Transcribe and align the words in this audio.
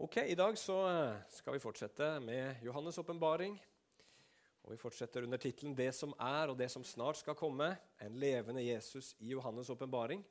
Ok, 0.00 0.16
I 0.16 0.34
dag 0.34 0.58
så 0.58 0.74
eh, 0.88 1.16
skal 1.28 1.52
vi 1.52 1.60
fortsette 1.60 2.06
med 2.24 2.62
Johannes' 2.64 2.96
åpenbaring. 3.02 3.58
Og 4.64 4.72
Vi 4.72 4.78
fortsetter 4.80 5.26
under 5.26 5.38
tittelen 5.38 5.74
'Det 5.76 5.92
som 5.94 6.14
er, 6.18 6.48
og 6.48 6.56
det 6.56 6.70
som 6.70 6.84
snart 6.84 7.16
skal 7.16 7.34
komme'. 7.34 7.76
En 8.00 8.16
levende 8.16 8.64
Jesus 8.64 9.14
i 9.18 9.34
Johannes' 9.34 9.70
åpenbaring. 9.70 10.24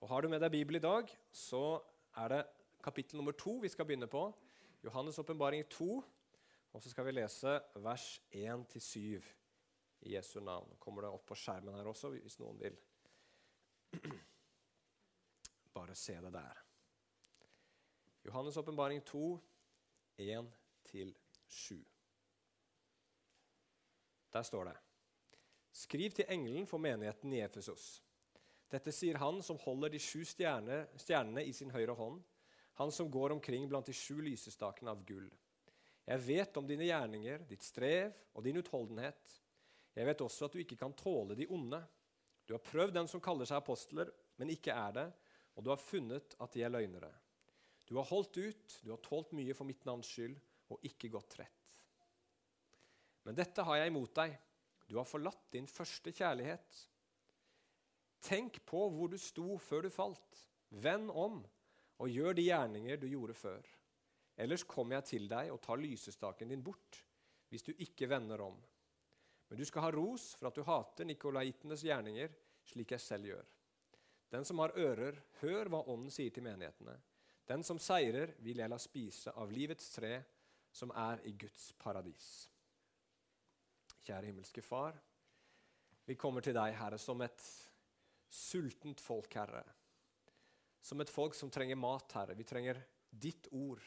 Og 0.00 0.08
Har 0.08 0.22
du 0.22 0.28
med 0.28 0.40
deg 0.40 0.50
Bibelen 0.50 0.82
i 0.82 0.88
dag, 0.88 1.18
så 1.30 1.80
er 2.16 2.28
det 2.28 2.46
kapittel 2.82 3.16
nummer 3.16 3.32
to 3.32 3.60
vi 3.62 3.68
skal 3.68 3.86
begynne 3.86 4.10
på. 4.10 4.34
Johannes' 4.82 5.20
åpenbaring 5.20 5.68
2. 5.70 6.04
Og 6.72 6.82
så 6.82 6.90
skal 6.90 7.04
vi 7.04 7.10
lese 7.12 7.60
vers 7.76 8.20
1-7 8.32 9.22
i 10.00 10.16
Jesu 10.16 10.40
navn. 10.40 10.76
Kommer 10.80 11.02
det 11.02 11.10
opp 11.10 11.26
på 11.26 11.34
skjermen 11.34 11.74
her 11.74 11.86
også, 11.86 12.08
hvis 12.10 12.40
noen 12.40 12.58
vil 12.58 12.76
bare 15.78 15.94
se 15.94 16.20
det 16.20 16.32
der. 16.32 16.65
Johannes' 18.26 18.58
åpenbaring 18.58 19.00
2, 19.06 19.40
1-7. 20.18 21.84
Der 24.32 24.42
står 24.42 24.64
det 24.64 24.76
Skriv 25.76 26.10
til 26.16 26.28
engelen 26.32 26.66
for 26.66 26.80
menigheten 26.80 27.32
i 27.36 27.42
Efesos. 27.44 28.00
Dette 28.72 28.92
sier 28.92 29.18
han 29.20 29.42
som 29.44 29.58
holder 29.62 29.92
de 29.92 30.00
sju 30.02 30.24
stjerne, 30.26 30.86
stjernene 30.98 31.44
i 31.44 31.52
sin 31.54 31.70
høyre 31.70 31.94
hånd, 31.94 32.22
han 32.80 32.92
som 32.92 33.10
går 33.12 33.36
omkring 33.36 33.68
blant 33.68 33.86
de 33.86 33.94
sju 33.94 34.18
lysestakene 34.24 34.90
av 34.92 35.04
gull. 35.06 35.28
Jeg 36.06 36.22
vet 36.24 36.56
om 36.56 36.66
dine 36.66 36.88
gjerninger, 36.88 37.44
ditt 37.48 37.64
strev 37.66 38.14
og 38.34 38.44
din 38.46 38.58
utholdenhet. 38.60 39.36
Jeg 39.96 40.08
vet 40.08 40.24
også 40.24 40.46
at 40.48 40.56
du 40.56 40.62
ikke 40.62 40.78
kan 40.80 40.96
tåle 40.96 41.36
de 41.38 41.48
onde. 41.52 41.80
Du 42.46 42.54
har 42.54 42.64
prøvd 42.64 42.94
den 42.94 43.08
som 43.10 43.22
kaller 43.22 43.48
seg 43.48 43.60
apostler, 43.60 44.10
men 44.36 44.52
ikke 44.52 44.74
er 44.74 44.92
det, 44.96 45.06
og 45.56 45.64
du 45.64 45.72
har 45.72 45.80
funnet 45.80 46.36
at 46.40 46.52
de 46.52 46.62
er 46.62 46.72
løgnere. 46.72 47.10
Du 47.86 47.94
har 47.96 48.08
holdt 48.08 48.36
ut, 48.36 48.80
du 48.82 48.90
har 48.90 49.02
tålt 49.04 49.32
mye 49.38 49.54
for 49.54 49.68
mitt 49.68 49.84
navns 49.86 50.10
skyld, 50.10 50.36
og 50.74 50.82
ikke 50.86 51.10
gått 51.14 51.30
trett. 51.36 51.70
Men 53.26 53.38
dette 53.38 53.62
har 53.62 53.78
jeg 53.78 53.90
imot 53.92 54.14
deg. 54.18 54.34
Du 54.86 54.96
har 54.98 55.06
forlatt 55.06 55.48
din 55.54 55.66
første 55.70 56.12
kjærlighet. 56.14 56.80
Tenk 58.26 58.58
på 58.66 58.84
hvor 58.90 59.10
du 59.10 59.18
sto 59.18 59.56
før 59.62 59.86
du 59.86 59.90
falt. 59.94 60.42
Vend 60.82 61.10
om 61.14 61.40
og 62.02 62.12
gjør 62.12 62.36
de 62.36 62.46
gjerninger 62.48 62.98
du 63.00 63.06
gjorde 63.08 63.36
før. 63.38 63.66
Ellers 64.36 64.66
kommer 64.68 64.98
jeg 64.98 65.08
til 65.10 65.28
deg 65.30 65.50
og 65.52 65.62
tar 65.64 65.80
lysestaken 65.80 66.50
din 66.52 66.64
bort, 66.64 66.98
hvis 67.48 67.64
du 67.64 67.72
ikke 67.72 68.08
vender 68.10 68.42
om. 68.44 68.58
Men 69.48 69.58
du 69.58 69.64
skal 69.64 69.86
ha 69.86 69.92
ros 69.94 70.32
for 70.36 70.50
at 70.50 70.58
du 70.58 70.66
hater 70.66 71.08
nikolaitenes 71.08 71.84
gjerninger, 71.86 72.34
slik 72.66 72.92
jeg 72.92 73.02
selv 73.02 73.30
gjør. 73.30 73.52
Den 74.34 74.44
som 74.44 74.58
har 74.60 74.74
ører, 74.76 75.20
hør 75.40 75.70
hva 75.70 75.84
Ånden 75.86 76.10
sier 76.12 76.34
til 76.34 76.44
menighetene. 76.44 76.96
Den 77.46 77.62
som 77.62 77.78
seirer, 77.78 78.32
vil 78.42 78.58
jeg 78.58 78.70
la 78.70 78.78
spise 78.82 79.32
av 79.38 79.52
livets 79.54 79.92
tre, 79.94 80.16
som 80.74 80.90
er 80.98 81.22
i 81.28 81.32
Guds 81.38 81.70
paradis. 81.78 82.48
Kjære 84.02 84.28
himmelske 84.28 84.62
Far. 84.62 84.98
Vi 86.06 86.14
kommer 86.18 86.42
til 86.42 86.54
deg, 86.54 86.74
Herre, 86.78 86.98
som 86.98 87.22
et 87.24 87.42
sultent 88.30 89.00
folk, 89.02 89.32
Herre. 89.38 89.62
Som 90.82 91.02
et 91.02 91.10
folk 91.10 91.34
som 91.34 91.50
trenger 91.50 91.78
mat, 91.78 92.12
Herre. 92.18 92.36
Vi 92.38 92.46
trenger 92.46 92.82
ditt 93.10 93.48
ord. 93.54 93.82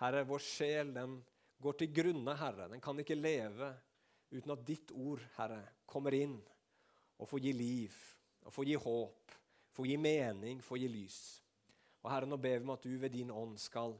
Herre, 0.00 0.24
vår 0.28 0.42
sjel 0.44 0.92
den 0.96 1.20
går 1.62 1.78
til 1.78 1.92
grunne, 1.94 2.34
Herre. 2.40 2.68
Den 2.72 2.82
kan 2.84 2.98
ikke 3.00 3.16
leve 3.16 3.70
uten 4.32 4.56
at 4.56 4.64
ditt 4.66 4.92
ord, 4.96 5.22
Herre, 5.36 5.60
kommer 5.86 6.16
inn 6.16 6.38
og 7.20 7.28
får 7.28 7.44
gi 7.44 7.52
liv, 7.54 7.96
og 8.42 8.52
får 8.52 8.66
gi 8.66 8.80
håp, 8.80 9.36
får 9.76 9.88
gi 9.92 9.96
mening, 10.00 10.60
får 10.64 10.80
gi 10.82 10.88
lys. 10.90 11.20
Og 12.02 12.10
Herre, 12.10 12.26
nå 12.26 12.36
ber 12.36 12.58
vi 12.58 12.66
om 12.66 12.74
at 12.74 12.86
du 12.86 12.94
ved 12.98 13.14
din 13.14 13.30
ånd 13.30 13.58
skal 13.62 13.94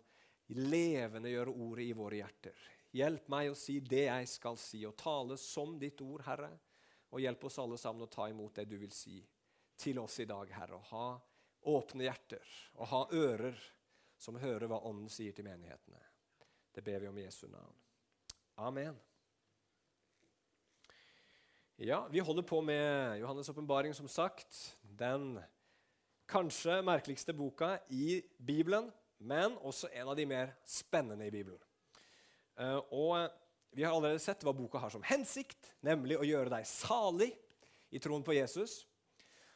levende 0.59 1.31
gjøre 1.31 1.55
ordet 1.55 1.87
i 1.87 1.97
våre 1.97 2.19
hjerter. 2.19 2.65
Hjelp 2.93 3.29
meg 3.33 3.53
å 3.53 3.57
si 3.57 3.79
det 3.81 4.05
jeg 4.05 4.29
skal 4.29 4.59
si, 4.61 4.83
og 4.85 4.97
tale 5.01 5.39
som 5.41 5.79
ditt 5.81 6.01
ord, 6.05 6.25
Herre. 6.27 6.51
Og 7.13 7.23
hjelp 7.23 7.45
oss 7.49 7.61
alle 7.63 7.79
sammen 7.81 8.05
å 8.05 8.11
ta 8.11 8.27
imot 8.29 8.57
det 8.59 8.67
du 8.69 8.77
vil 8.81 8.93
si 8.93 9.21
til 9.81 10.01
oss 10.03 10.19
i 10.21 10.29
dag, 10.29 10.51
Herre. 10.53 10.81
Og 10.81 10.91
ha 10.91 11.07
åpne 11.73 12.09
hjerter 12.09 12.59
og 12.75 12.91
ha 12.91 13.05
ører 13.15 13.57
som 14.19 14.39
hører 14.39 14.69
hva 14.71 14.83
Ånden 14.89 15.11
sier 15.11 15.35
til 15.35 15.47
menighetene. 15.47 16.01
Det 16.73 16.83
ber 16.85 17.03
vi 17.03 17.11
om 17.11 17.19
i 17.19 17.25
Jesu 17.25 17.47
navn. 17.51 17.75
Amen. 18.63 18.99
Ja, 21.83 22.07
Vi 22.11 22.21
holder 22.21 22.43
på 22.43 22.61
med 22.63 23.21
Johannes' 23.21 23.51
åpenbaring, 23.51 23.95
som 23.95 24.09
sagt. 24.09 24.77
Den 24.83 25.41
kanskje 26.29 26.81
merkeligste 26.87 27.35
boka 27.37 27.77
i 27.91 28.23
Bibelen, 28.39 28.91
men 29.19 29.55
også 29.63 29.91
en 29.93 30.11
av 30.13 30.17
de 30.19 30.27
mer 30.27 30.55
spennende 30.67 31.27
i 31.27 31.35
Bibelen. 31.35 31.61
Uh, 32.59 32.81
og 32.91 33.39
Vi 33.73 33.87
har 33.87 33.95
allerede 33.95 34.21
sett 34.21 34.43
hva 34.45 34.53
boka 34.53 34.77
har 34.77 34.93
som 34.93 35.05
hensikt, 35.09 35.71
nemlig 35.81 36.19
å 36.21 36.27
gjøre 36.29 36.51
deg 36.53 36.67
salig 36.69 37.31
i 37.89 38.01
troen 38.03 38.25
på 38.25 38.35
Jesus. 38.37 38.83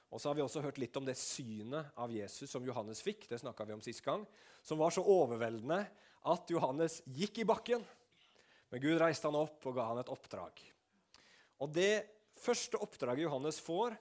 Og 0.09 0.23
så 0.23 0.31
har 0.31 0.39
vi 0.39 0.45
også 0.45 0.63
hørt 0.65 0.79
litt 0.81 0.97
om 0.97 1.05
det 1.05 1.19
synet 1.21 1.91
av 2.01 2.13
Jesus 2.15 2.49
som 2.49 2.65
Johannes 2.65 3.03
fikk. 3.05 3.27
det 3.29 3.41
vi 3.43 3.73
om 3.75 3.83
sist 3.85 4.01
gang, 4.01 4.25
Som 4.63 4.79
var 4.79 4.91
så 4.91 5.03
overveldende 5.05 5.87
at 6.25 6.51
Johannes 6.51 7.03
gikk 7.05 7.39
i 7.39 7.45
bakken. 7.45 7.85
Men 8.71 8.81
Gud 8.81 8.99
reiste 8.99 9.29
han 9.29 9.37
opp 9.37 9.67
og 9.67 9.75
ga 9.75 9.87
han 9.91 9.99
et 9.99 10.09
oppdrag. 10.09 10.63
Og 11.61 11.73
Det 11.73 12.09
første 12.37 12.79
oppdraget 12.79 13.25
Johannes 13.25 13.61
får, 13.61 13.97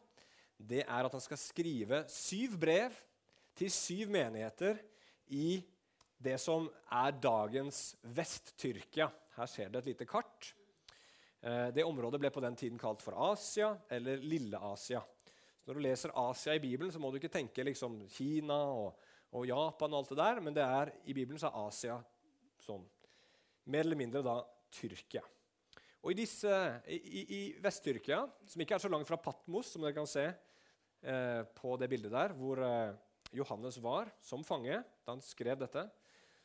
det 0.57 0.83
er 0.83 1.07
at 1.07 1.13
han 1.13 1.23
skal 1.23 1.39
skrive 1.39 2.03
syv 2.11 2.57
brev 2.59 2.95
til 3.55 3.71
syv 3.71 4.11
menigheter 4.13 4.79
i 5.35 5.59
det 6.25 6.37
som 6.41 6.67
er 6.91 7.15
dagens 7.21 7.95
Vest-Tyrkia. 8.15 9.09
Her 9.35 9.49
ser 9.51 9.71
dere 9.71 9.83
et 9.83 9.91
lite 9.91 10.07
kart. 10.07 10.53
Eh, 11.45 11.67
det 11.75 11.85
området 11.85 12.21
ble 12.21 12.31
på 12.33 12.43
den 12.43 12.55
tiden 12.57 12.79
kalt 12.81 13.03
for 13.03 13.17
Asia, 13.31 13.73
eller 13.91 14.23
Lille-Asia. 14.23 15.03
Når 15.65 15.77
du 15.77 15.83
leser 15.83 16.13
Asia 16.17 16.55
i 16.55 16.63
Bibelen, 16.63 16.91
så 16.93 17.01
må 17.01 17.11
du 17.11 17.19
ikke 17.19 17.33
tenke 17.33 17.65
liksom 17.65 17.99
Kina 18.09 18.57
og, 18.71 18.99
og, 19.33 19.45
Japan, 19.49 19.93
og 19.93 20.03
alt 20.03 20.13
det 20.13 20.19
der, 20.21 20.41
men 20.45 20.55
det 20.55 20.65
er, 20.65 20.93
i 21.05 21.13
Bibelen 21.17 21.41
så 21.41 21.51
er 21.51 21.67
Asia 21.67 21.99
sånn. 22.61 22.85
Mer 23.73 23.85
eller 23.85 23.99
mindre 23.99 24.23
da 24.25 24.39
Tyrkia. 24.73 25.23
Og 26.05 26.13
I, 26.13 26.19
disse, 26.19 26.49
i, 26.85 27.21
i 27.33 27.37
Vest-Tyrkia, 27.57 28.19
som 28.45 28.61
ikke 28.61 28.75
er 28.77 28.81
så 28.83 28.89
langt 28.93 29.07
fra 29.09 29.17
Patmos, 29.17 29.71
som 29.73 29.81
dere 29.81 29.95
kan 29.95 30.05
se 30.05 30.27
eh, 30.29 31.41
på 31.57 31.71
det 31.81 31.87
bildet 31.89 32.13
der, 32.13 32.35
hvor 32.37 32.59
eh, 32.61 32.91
Johannes 33.33 33.79
var 33.81 34.11
som 34.21 34.43
fange 34.45 34.77
da 34.77 35.15
han 35.15 35.23
skrev 35.25 35.57
dette, 35.57 35.81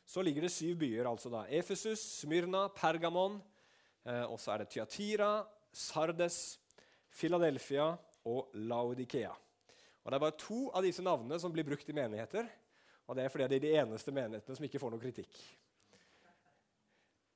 så 0.01 0.23
ligger 0.25 0.47
det 0.47 0.53
syv 0.55 0.79
byer. 0.81 1.05
altså 1.05 1.29
da. 1.29 1.43
Efesus, 1.45 2.01
Smyrna, 2.23 2.63
Pergamon, 2.73 3.37
eh, 4.01 4.25
og 4.25 4.39
så 4.41 4.55
er 4.55 4.63
det 4.63 4.71
Tyatira, 4.73 5.45
Sardes, 5.69 6.57
Philadelphia 7.13 7.91
og 8.25 8.49
Laudikea. 8.57 9.29
Og 10.01 10.09
Det 10.09 10.17
er 10.17 10.23
bare 10.25 10.39
to 10.41 10.71
av 10.73 10.81
disse 10.81 11.05
navnene 11.05 11.37
som 11.37 11.53
blir 11.53 11.67
brukt 11.69 11.85
i 11.85 11.93
menigheter. 11.93 12.49
Og 13.05 13.13
det 13.13 13.27
er 13.27 13.29
fordi 13.29 13.45
det 13.51 13.61
er 13.61 13.67
de 13.67 13.77
eneste 13.83 14.09
menighetene 14.09 14.57
som 14.57 14.65
ikke 14.65 14.81
får 14.81 14.95
noe 14.95 15.05
kritikk. 15.05 15.37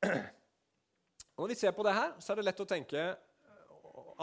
Og 1.35 1.43
når 1.43 1.51
vi 1.51 1.59
ser 1.59 1.71
på 1.75 1.83
det 1.83 1.93
her, 1.93 2.13
så 2.19 2.31
er 2.31 2.39
det 2.39 2.45
lett 2.47 2.61
å 2.63 2.67
tenke 2.69 3.05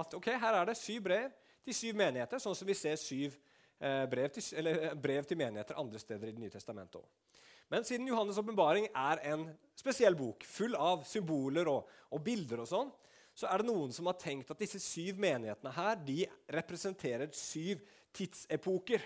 at 0.00 0.14
ok, 0.16 0.28
her 0.40 0.56
er 0.56 0.68
det 0.68 0.78
syv 0.80 1.02
brev 1.04 1.32
til 1.62 1.76
syv 1.76 1.98
menigheter, 2.00 2.40
sånn 2.40 2.56
som 2.56 2.68
vi 2.68 2.76
ser 2.76 2.96
syv 2.96 3.34
eh, 3.78 4.04
brev, 4.10 4.30
til, 4.32 4.70
brev, 4.96 5.26
til, 5.28 5.38
menigheter 5.38 5.78
andre 5.78 6.00
steder 6.00 6.30
i 6.30 6.32
Det 6.32 6.42
nye 6.42 6.54
testamentet 6.54 7.02
òg. 7.02 7.36
Men 7.72 7.84
siden 7.88 8.08
Johannes' 8.08 8.40
åpenbaring 8.40 8.88
er 8.88 9.20
en 9.32 9.46
spesiell 9.76 10.16
bok, 10.16 10.44
full 10.44 10.74
av 10.76 11.04
symboler 11.08 11.68
og, 11.72 11.88
og, 12.10 12.20
bilder, 12.24 12.64
og 12.64 12.68
sånn, 12.68 12.90
så 13.32 13.48
er 13.48 13.60
det 13.60 13.68
noen 13.68 13.92
som 13.96 14.08
har 14.10 14.18
tenkt 14.20 14.50
at 14.52 14.60
disse 14.60 14.80
syv 14.82 15.20
menighetene 15.20 15.72
her, 15.72 16.00
de 16.04 16.18
representerer 16.52 17.32
syv 17.36 17.80
tidsepoker 18.12 19.04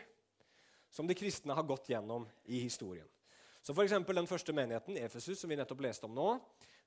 som 0.91 1.07
de 1.07 1.15
kristne 1.15 1.55
har 1.55 1.67
gått 1.67 1.91
gjennom 1.93 2.27
i 2.47 2.63
historien. 2.63 3.07
Så 3.63 3.75
for 3.75 3.87
Den 3.87 4.27
første 4.27 4.53
menigheten, 4.55 4.97
Efesus, 4.97 5.39
som 5.39 5.51
vi 5.51 5.59
nettopp 5.59 5.83
leste 5.83 6.07
om 6.07 6.15
nå, 6.15 6.29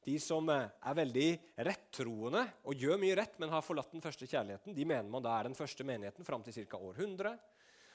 de 0.05 0.15
som 0.21 0.47
eh, 0.53 0.69
er 0.89 0.97
veldig 0.97 1.27
rettroende 1.67 2.45
og 2.63 2.79
gjør 2.79 2.99
mye 3.01 3.17
rett, 3.19 3.35
men 3.41 3.51
har 3.51 3.65
forlatt 3.65 3.91
den 3.93 4.03
første 4.03 4.27
kjærligheten, 4.29 4.75
de 4.75 4.87
mener 4.87 5.09
man 5.11 5.25
da 5.25 5.35
er 5.35 5.49
den 5.49 5.57
første 5.57 5.85
menigheten 5.87 6.27
fram 6.27 6.43
til 6.45 6.55
ca. 6.63 6.79
århundre. 6.79 7.35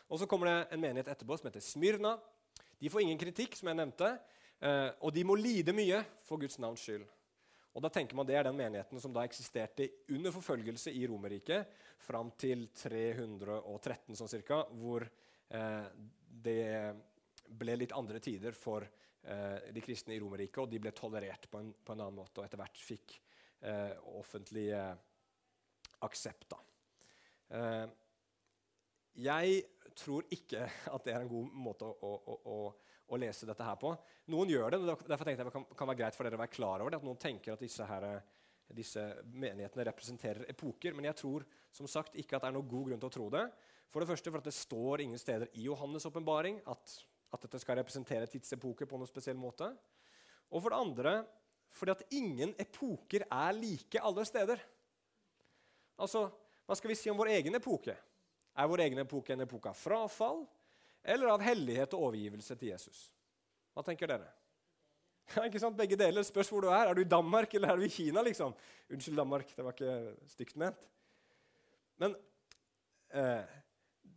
Og 0.09 0.21
Så 0.21 0.29
kommer 0.29 0.51
det 0.51 0.75
en 0.75 0.83
menighet 0.83 1.09
etterpå 1.15 1.39
som 1.39 1.49
heter 1.49 1.65
Smyrna. 1.65 2.19
De 2.81 2.91
får 2.93 3.05
ingen 3.05 3.19
kritikk, 3.19 3.57
som 3.57 3.71
jeg 3.71 3.81
nevnte, 3.81 4.11
eh, 4.61 4.91
og 5.01 5.15
de 5.15 5.25
må 5.25 5.37
lide 5.39 5.73
mye 5.73 6.03
for 6.27 6.41
Guds 6.41 6.59
navns 6.61 6.85
skyld. 6.85 7.07
Og 7.75 7.83
da 7.83 7.91
tenker 7.91 8.15
man 8.15 8.27
Det 8.27 8.37
er 8.39 8.45
den 8.47 8.57
menigheten 8.57 9.01
som 9.01 9.13
da 9.13 9.25
eksisterte 9.27 9.89
under 10.15 10.31
forfølgelse 10.31 10.93
i 10.95 11.07
Romerriket 11.11 11.67
fram 11.99 12.31
til 12.39 12.69
313, 12.77 14.15
sånn 14.15 14.31
cirka, 14.31 14.63
hvor 14.71 15.03
eh, 15.03 15.89
det 16.29 16.95
ble 17.49 17.77
litt 17.81 17.97
andre 17.97 18.21
tider 18.23 18.55
for 18.57 18.87
de 19.25 19.81
kristne 19.81 20.13
i 20.13 20.19
Romerriket, 20.21 20.59
og 20.61 20.69
de 20.69 20.79
ble 20.85 20.91
tolerert 20.93 21.47
på 21.49 21.61
en, 21.63 21.71
på 21.73 21.95
en, 21.95 22.03
annen 22.05 22.19
måte 22.19 22.43
og 22.43 22.45
etter 22.45 22.61
hvert 22.61 22.81
fikk 22.85 23.15
eh, 23.65 23.95
offentlig 24.21 24.67
eh, 24.77 24.93
aksept. 26.05 26.57
Eh, 27.49 27.87
jeg 29.25 29.63
tror 29.95 30.27
ikke 30.35 30.67
at 30.67 31.07
det 31.07 31.15
er 31.15 31.23
en 31.23 31.31
god 31.31 31.59
måte 31.67 31.87
å, 31.87 32.13
å, 32.13 32.39
å, 32.51 32.59
å 33.15 33.21
lese 33.21 33.49
dette 33.49 33.67
her 33.67 33.77
på. 33.81 33.93
Noen 34.35 34.51
gjør 34.51 34.75
det, 34.75 34.81
og 34.81 35.05
derfor 35.07 35.29
tenkte 35.29 35.45
jeg 35.45 35.51
det 35.51 35.55
kan, 35.55 35.67
kan 35.79 35.91
være 35.91 36.01
greit 36.03 36.19
for 36.19 36.27
dere 36.27 36.39
å 36.39 36.43
være 36.43 36.55
klar 36.57 36.83
over 36.83 36.95
det, 36.95 37.01
at 37.03 37.07
noen 37.07 37.21
tenker 37.21 37.55
at 37.55 37.63
disse, 37.63 37.87
her, 37.89 38.09
disse 38.75 39.05
menighetene 39.31 39.87
representerer 39.91 40.49
epoker. 40.51 40.97
Men 40.97 41.11
jeg 41.13 41.21
tror 41.23 41.47
som 41.75 41.89
sagt 41.91 42.19
ikke 42.21 42.37
at 42.39 42.47
det 42.47 42.51
er 42.51 42.59
noen 42.59 42.71
god 42.71 42.91
grunn 42.91 43.05
til 43.05 43.13
å 43.13 43.17
tro 43.19 43.31
det. 43.35 43.47
For 43.95 44.03
det 44.03 44.11
første 44.11 44.33
for 44.33 44.43
at 44.43 44.49
det 44.49 44.57
står 44.57 45.05
ingen 45.05 45.21
steder 45.23 45.53
i 45.55 45.69
Johannes' 45.69 46.09
åpenbaring 46.09 46.59
at, 46.73 46.97
at, 47.35 47.43
dette 47.45 47.61
skal 47.63 47.79
representere 47.81 48.29
tidsepoker 48.31 48.89
på 48.89 48.99
noen 48.99 49.11
spesiell 49.11 49.39
måte. 49.39 49.69
Og 50.51 50.63
for 50.63 50.71
det 50.71 50.81
andre 50.81 51.15
fordi 51.75 51.91
at 51.91 52.05
ingen 52.15 52.53
epoker 52.63 53.25
er 53.27 53.57
like 53.57 53.99
alle 53.99 54.23
steder. 54.29 54.61
Altså, 55.99 56.29
Hva 56.65 56.77
skal 56.79 56.93
vi 56.93 56.97
si 56.97 57.11
om 57.13 57.19
vår 57.19 57.33
egen 57.35 57.59
epoke? 57.59 57.93
Er 58.55 58.69
vår 58.71 58.85
egen 58.87 59.03
epoke 59.03 59.35
en 59.35 59.43
epoke 59.45 59.69
av 59.69 59.77
frafall 59.77 60.45
eller 61.03 61.29
av 61.29 61.43
hellighet 61.45 61.93
og 61.93 62.07
overgivelse 62.07 62.57
til 62.57 62.71
Jesus? 62.71 63.03
Hva 63.75 63.83
tenker 63.85 64.09
dere? 64.09 64.31
Ja, 65.35 65.45
ikke 65.49 65.61
sant? 65.61 65.77
Begge 65.77 65.99
deler. 65.99 66.25
Spørs 66.25 66.51
hvor 66.53 66.65
du 66.65 66.71
er. 66.71 66.87
Er 66.87 66.97
du 66.97 67.03
i 67.03 67.09
Danmark 67.09 67.53
eller 67.57 67.73
er 67.73 67.81
du 67.81 67.85
i 67.87 67.93
Kina? 67.93 68.23
liksom? 68.23 68.55
Unnskyld, 68.93 69.17
Danmark. 69.17 69.51
Det 69.57 69.65
var 69.65 69.77
ikke 69.77 70.31
stygt 70.31 70.57
ment. 70.61 70.89
Men 72.01 72.17
eh, 73.11 73.55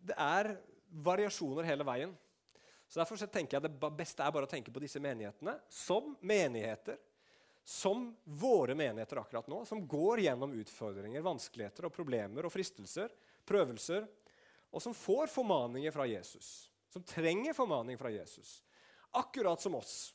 det 0.07 0.17
er 0.17 0.53
variasjoner 1.07 1.67
hele 1.67 1.87
veien. 1.87 2.15
Så 2.87 2.99
Derfor 2.99 3.19
så 3.19 3.27
tenker 3.27 3.57
jeg 3.57 3.67
det 3.67 3.91
beste 3.97 4.23
er 4.23 4.33
bare 4.33 4.47
å 4.47 4.51
tenke 4.51 4.71
på 4.71 4.81
disse 4.83 5.01
menighetene 5.03 5.57
som 5.69 6.13
menigheter. 6.21 6.99
Som 7.67 8.13
våre 8.23 8.77
menigheter 8.79 9.19
akkurat 9.19 9.49
nå, 9.51 9.65
som 9.67 9.81
går 9.87 10.21
gjennom 10.23 10.53
utfordringer, 10.55 11.25
vanskeligheter 11.25 11.89
og 11.89 11.91
problemer 11.91 12.47
og 12.47 12.53
fristelser, 12.53 13.11
prøvelser, 13.43 14.05
og 14.71 14.83
som 14.83 14.95
får 14.95 15.27
formaninger 15.33 15.91
fra 15.91 16.05
Jesus. 16.07 16.69
Som 16.93 17.03
trenger 17.03 17.55
formaning 17.57 17.99
fra 17.99 18.11
Jesus. 18.13 18.61
Akkurat 19.11 19.61
som 19.61 19.75
oss. 19.75 20.13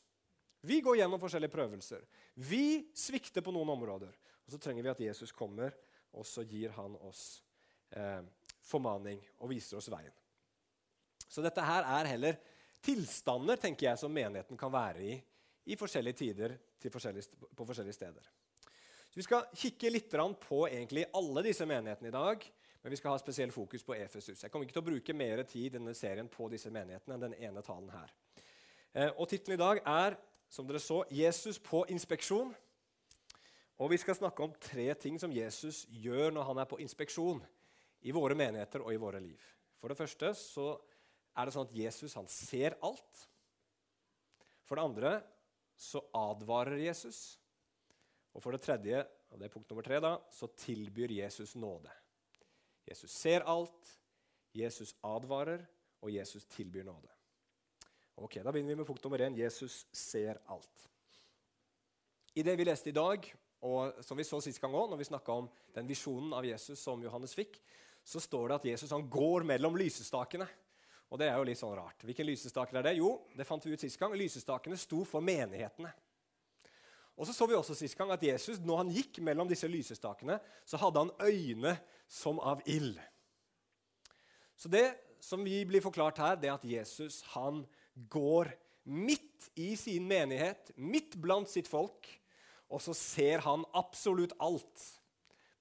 Vi 0.65 0.79
går 0.81 0.97
gjennom 0.97 1.21
forskjellige 1.21 1.53
prøvelser. 1.53 2.01
Vi 2.33 2.89
svikter 2.97 3.45
på 3.45 3.53
noen 3.53 3.69
områder. 3.75 4.17
Og 4.45 4.53
så 4.53 4.57
trenger 4.57 4.85
vi 4.85 4.91
at 4.91 5.05
Jesus 5.05 5.33
kommer, 5.35 5.75
og 6.13 6.25
så 6.25 6.41
gir 6.47 6.73
han 6.77 6.95
oss 7.05 7.43
eh, 7.91 8.25
formaning 8.65 9.21
og 9.39 9.51
viser 9.51 9.77
oss 9.77 9.91
veien. 9.93 10.13
Så 11.27 11.41
dette 11.43 11.63
her 11.65 11.85
er 11.99 12.09
heller 12.13 12.39
tilstander 12.83 13.59
tenker 13.61 13.89
jeg, 13.89 13.99
som 14.01 14.13
menigheten 14.13 14.59
kan 14.59 14.73
være 14.73 15.05
i 15.07 15.13
i 15.71 15.77
forskjellige 15.79 16.19
tider 16.19 16.57
forskjellige, 16.91 17.37
på 17.55 17.65
forskjellige 17.65 17.95
steder. 17.95 18.25
Så 19.07 19.15
Vi 19.15 19.23
skal 19.23 19.45
kikke 19.55 19.89
litt 19.89 20.11
på 20.11 20.65
egentlig 20.67 21.05
alle 21.13 21.43
disse 21.43 21.65
menighetene 21.65 22.09
i 22.09 22.11
dag. 22.11 22.43
Men 22.83 22.91
vi 22.91 22.97
skal 22.99 23.11
ha 23.11 23.17
spesiell 23.17 23.51
fokus 23.51 23.83
på 23.83 23.95
Efesus. 23.95 24.43
Jeg 24.43 24.51
kommer 24.51 24.65
ikke 24.67 24.75
til 24.75 24.81
å 24.81 24.89
bruke 24.89 25.13
mer 25.15 25.43
tid 25.47 25.65
i 25.69 25.77
denne 25.77 25.93
serien 25.95 26.27
på 26.27 26.49
disse 26.51 26.67
menighetene 26.69 27.15
enn 27.15 27.21
den 27.21 27.35
ene 27.39 27.61
talen 27.63 27.87
her. 27.93 28.11
Eh, 28.91 29.11
og 29.15 29.29
Tittelen 29.31 29.55
i 29.55 29.61
dag 29.61 29.79
er 29.87 30.17
som 30.49 30.67
dere 30.67 30.79
så, 30.79 31.03
'Jesus 31.09 31.59
på 31.59 31.85
inspeksjon'. 31.89 32.53
Og 33.79 33.89
Vi 33.89 33.97
skal 33.97 34.15
snakke 34.15 34.43
om 34.43 34.53
tre 34.59 34.93
ting 34.93 35.19
som 35.19 35.31
Jesus 35.31 35.85
gjør 35.89 36.31
når 36.31 36.43
han 36.43 36.57
er 36.57 36.65
på 36.65 36.79
inspeksjon 36.79 37.45
i 38.01 38.11
våre 38.11 38.35
menigheter 38.35 38.81
og 38.81 38.93
i 38.93 38.97
våre 38.97 39.19
liv. 39.19 39.39
For 39.79 39.87
det 39.87 39.97
første 39.97 40.33
så 40.33 40.77
er 41.33 41.45
det 41.45 41.53
sånn 41.55 41.67
at 41.67 41.77
Jesus 41.77 42.15
han 42.17 42.27
ser 42.29 42.77
alt. 42.85 43.23
For 44.67 44.77
det 44.77 44.85
andre 44.85 45.13
så 45.79 46.01
advarer 46.15 46.81
Jesus. 46.81 47.39
Og 48.33 48.41
for 48.41 48.55
det 48.55 48.63
tredje, 48.65 49.03
og 49.31 49.39
det 49.39 49.47
er 49.47 49.53
punkt 49.53 49.69
nummer 49.69 49.85
tre 49.85 49.99
da, 50.01 50.15
så 50.33 50.49
tilbyr 50.57 51.13
Jesus 51.17 51.55
nåde. 51.59 51.91
Jesus 52.85 53.13
ser 53.15 53.45
alt, 53.49 53.91
Jesus 54.53 54.93
advarer, 55.05 55.63
og 56.03 56.11
Jesus 56.11 56.45
tilbyr 56.51 56.83
nåde. 56.83 57.09
Ok, 58.15 58.35
Da 58.43 58.51
begynner 58.51 58.75
vi 58.75 58.75
med 58.75 58.85
punkt 58.85 59.03
nummer 59.03 59.21
én. 59.21 59.37
Jesus 59.37 59.85
ser 59.91 60.37
alt. 60.45 60.89
I 62.35 62.43
det 62.43 62.57
vi 62.57 62.65
leste 62.65 62.89
i 62.89 62.95
dag, 62.95 63.25
og 63.63 64.03
som 64.03 64.17
vi 64.17 64.25
så 64.27 64.41
sist 64.41 64.61
gang 64.61 64.73
òg, 64.75 64.89
når 64.91 64.99
vi 64.99 65.07
snakka 65.07 65.31
om 65.31 65.47
den 65.73 65.87
visjonen 65.87 66.33
av 66.33 66.45
Jesus 66.45 66.81
som 66.81 67.01
Johannes 67.01 67.33
fikk, 67.33 67.59
så 68.03 68.19
står 68.19 68.49
det 68.49 68.55
at 68.55 68.65
Jesus 68.73 68.91
han 68.91 69.07
går 69.09 69.45
mellom 69.47 69.77
lysestakene. 69.79 70.47
Og 71.13 71.19
det 71.21 71.27
er 71.29 71.37
jo 71.37 71.45
litt 71.45 71.59
sånn 71.59 71.75
rart. 71.77 72.01
Hvilke 72.01 72.25
lysestaker 72.25 72.79
er 72.79 72.87
det? 72.87 72.95
Jo, 72.97 73.19
det 73.37 73.45
fant 73.45 73.61
vi 73.61 73.75
ut 73.75 73.83
sist 73.83 73.99
gang. 74.01 74.15
Lysestakene 74.17 74.77
sto 74.81 75.03
for 75.05 75.21
menighetene. 75.21 75.91
Og 77.13 77.27
så 77.29 77.35
så 77.37 77.45
vi 77.45 77.53
også 77.53 77.75
sist 77.77 77.93
gang 77.99 78.09
at 78.15 78.23
Jesus, 78.25 78.57
når 78.57 78.79
han 78.81 78.93
gikk 78.95 79.19
mellom 79.21 79.45
disse 79.45 79.69
lysestakene, 79.69 80.39
så 80.65 80.79
hadde 80.81 81.03
han 81.03 81.13
øyne 81.21 81.75
som 82.09 82.41
av 82.41 82.63
ild. 82.65 82.97
Så 84.57 84.71
det 84.73 84.87
som 85.21 85.43
vi 85.45 85.59
blir 85.69 85.85
forklart 85.85 86.17
her, 86.17 86.39
det 86.41 86.49
er 86.49 86.55
at 86.57 86.65
Jesus 86.65 87.21
han 87.35 87.61
går 88.09 88.49
midt 88.89 89.51
i 89.53 89.75
sin 89.77 90.07
menighet, 90.09 90.73
midt 90.75 91.19
blant 91.21 91.51
sitt 91.51 91.69
folk, 91.69 92.09
og 92.73 92.81
så 92.81 92.95
ser 92.97 93.45
han 93.45 93.67
absolutt 93.77 94.33
alt 94.41 94.87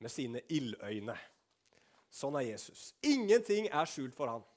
med 0.00 0.10
sine 0.10 0.40
ildøyne. 0.48 1.18
Sånn 2.12 2.40
er 2.40 2.48
Jesus. 2.48 2.94
Ingenting 3.04 3.68
er 3.68 3.88
skjult 3.88 4.16
for 4.16 4.32
han. 4.32 4.48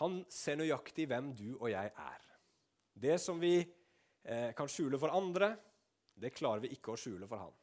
Han 0.00 0.20
ser 0.28 0.58
nøyaktig 0.60 1.06
hvem 1.08 1.32
du 1.36 1.48
og 1.56 1.70
jeg 1.72 1.90
er. 1.90 2.24
Det 2.92 3.16
som 3.20 3.40
vi 3.40 3.54
eh, 3.60 4.50
kan 4.56 4.68
skjule 4.68 5.00
for 5.00 5.14
andre, 5.16 5.54
det 6.16 6.34
klarer 6.36 6.64
vi 6.64 6.72
ikke 6.76 6.94
å 6.94 7.00
skjule 7.00 7.28
for 7.28 7.40
han. 7.40 7.54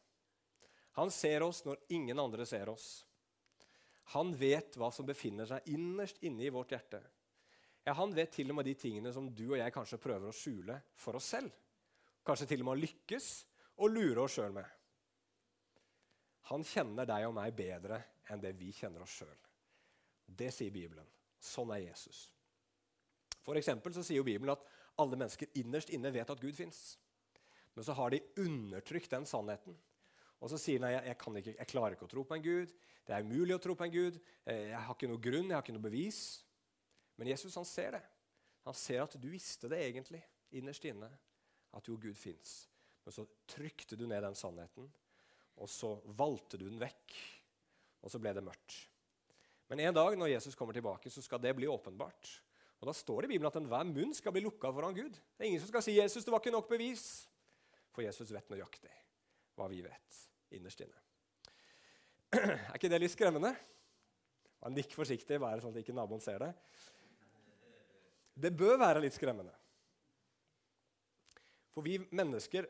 Han 0.97 1.09
ser 1.13 1.45
oss 1.45 1.63
når 1.65 1.81
ingen 1.97 2.19
andre 2.21 2.45
ser 2.45 2.69
oss. 2.69 3.05
Han 4.13 4.33
vet 4.37 4.75
hva 4.77 4.91
som 4.93 5.07
befinner 5.07 5.47
seg 5.49 5.69
innerst 5.73 6.21
inne 6.25 6.45
i 6.45 6.51
vårt 6.53 6.73
hjerte. 6.75 7.01
Ja, 7.83 7.93
Han 7.93 8.13
vet 8.15 8.31
til 8.31 8.51
og 8.51 8.59
med 8.59 8.65
de 8.69 8.75
tingene 8.79 9.11
som 9.13 9.27
du 9.33 9.45
og 9.49 9.57
jeg 9.59 9.73
kanskje 9.75 9.99
prøver 9.99 10.29
å 10.29 10.35
skjule 10.35 10.77
for 10.95 11.17
oss 11.19 11.31
selv. 11.33 11.51
Kanskje 12.23 12.47
til 12.53 12.63
og 12.63 12.69
med 12.69 12.83
lykkes 12.83 13.31
og 13.83 13.91
lure 13.91 14.23
oss 14.23 14.37
sjøl 14.37 14.53
med. 14.55 14.67
Han 16.51 16.63
kjenner 16.67 17.07
deg 17.07 17.25
og 17.27 17.35
meg 17.35 17.55
bedre 17.57 17.99
enn 18.31 18.41
det 18.43 18.53
vi 18.59 18.71
kjenner 18.75 19.03
oss 19.03 19.17
sjøl. 19.19 19.35
Det 20.23 20.51
sier 20.55 20.71
Bibelen. 20.71 21.07
Sånn 21.43 21.73
er 21.75 21.83
Jesus. 21.89 22.27
For 23.43 23.59
så 23.59 24.03
sier 24.03 24.21
jo 24.21 24.27
Bibelen 24.27 24.53
at 24.53 24.63
alle 25.01 25.17
mennesker 25.19 25.51
innerst 25.59 25.91
inne 25.91 26.13
vet 26.13 26.29
at 26.31 26.39
Gud 26.39 26.55
fins. 26.55 26.95
Men 27.73 27.85
så 27.85 27.95
har 27.97 28.13
de 28.13 28.21
undertrykt 28.39 29.11
den 29.11 29.25
sannheten. 29.27 29.75
Og 30.43 30.51
så 30.51 30.59
sier 30.59 30.79
de 30.79 30.91
jeg, 30.91 31.03
jeg, 31.07 31.17
ikke, 31.17 31.55
jeg 31.57 31.69
klarer 31.71 31.95
ikke 31.95 32.07
å 32.07 32.11
tro 32.11 32.23
på 32.27 32.37
en 32.37 32.45
Gud. 32.45 32.73
Det 33.03 33.15
er 33.15 33.25
umulig 33.25 33.55
å 33.55 33.61
tro 33.63 33.75
på 33.79 33.87
en 33.87 33.93
Gud. 33.93 34.19
Eh, 34.45 34.69
jeg 34.71 34.79
har 34.85 34.95
ikke 34.95 35.09
noe 35.11 35.23
grunn, 35.23 35.49
jeg 35.49 35.57
har 35.57 35.65
ikke 35.65 35.75
noe 35.75 35.85
bevis. 35.87 36.21
Men 37.19 37.31
Jesus 37.31 37.55
han 37.59 37.67
ser 37.67 37.97
det. 37.97 38.03
Han 38.67 38.77
ser 38.77 39.03
at 39.03 39.17
du 39.19 39.27
visste 39.31 39.67
det 39.71 39.81
egentlig 39.83 40.21
innerst 40.55 40.85
inne, 40.87 41.09
at 41.73 41.87
jo, 41.89 41.97
Gud 41.99 42.15
fins. 42.19 42.63
Men 43.03 43.15
så 43.15 43.25
trykte 43.49 43.97
du 43.99 44.05
ned 44.07 44.23
den 44.23 44.37
sannheten, 44.37 44.87
og 45.59 45.69
så 45.69 45.97
valgte 46.15 46.59
du 46.61 46.67
den 46.69 46.79
vekk. 46.81 47.15
Og 48.03 48.11
så 48.11 48.19
ble 48.21 48.31
det 48.35 48.43
mørkt. 48.45 48.77
Men 49.71 49.79
en 49.79 49.95
dag 49.95 50.17
når 50.19 50.33
Jesus 50.33 50.57
kommer 50.59 50.75
tilbake, 50.75 51.09
så 51.09 51.21
skal 51.23 51.41
det 51.41 51.55
bli 51.57 51.69
åpenbart. 51.71 52.31
Og 52.83 52.87
Da 52.89 52.93
står 52.93 53.23
det 53.23 53.29
i 53.29 53.33
Bibelen 53.35 53.47
at 53.47 53.55
enhver 53.55 53.85
munn 53.87 54.11
skal 54.13 54.33
bli 54.35 54.43
lukka 54.43 54.71
foran 54.75 54.95
Gud. 54.95 55.13
Det 55.13 55.45
er 55.45 55.51
ingen 55.51 55.61
som 55.61 55.69
skal 55.71 55.83
si 55.85 55.95
'Jesus, 55.95 56.25
det 56.25 56.31
var 56.31 56.39
ikke 56.39 56.51
nok 56.51 56.69
bevis'. 56.69 57.27
For 57.93 58.01
Jesus 58.01 58.31
vet 58.33 58.49
nøyaktig 58.49 58.91
hva 59.55 59.69
vi 59.69 59.81
vet 59.85 60.27
innerst 60.51 60.81
inne. 60.81 60.99
Er 62.33 62.75
ikke 62.75 62.89
det 62.89 62.99
litt 62.99 63.13
skremmende? 63.13 63.53
Nikk 64.73 64.95
forsiktig, 64.95 65.39
bare 65.39 65.61
sånn 65.61 65.75
at 65.75 65.83
ikke 65.83 65.93
naboen 65.93 66.21
ser 66.23 66.39
det. 66.39 66.53
Det 68.33 68.51
bør 68.57 68.79
være 68.81 69.03
litt 69.03 69.13
skremmende. 69.13 69.53
For 71.73 71.85
vi 71.85 71.99
mennesker 71.99 72.67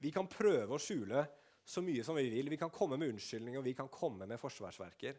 vi 0.00 0.12
kan 0.12 0.28
prøve 0.28 0.76
å 0.76 0.80
skjule 0.80 1.24
så 1.64 1.82
mye 1.84 2.04
som 2.04 2.16
vi 2.16 2.28
vil. 2.32 2.50
Vi 2.52 2.58
kan 2.60 2.72
komme 2.72 2.96
med 2.96 3.14
unnskyldninger 3.14 3.62
vi 3.62 3.76
kan 3.76 3.88
komme 3.92 4.26
med 4.26 4.40
forsvarsverker. 4.40 5.18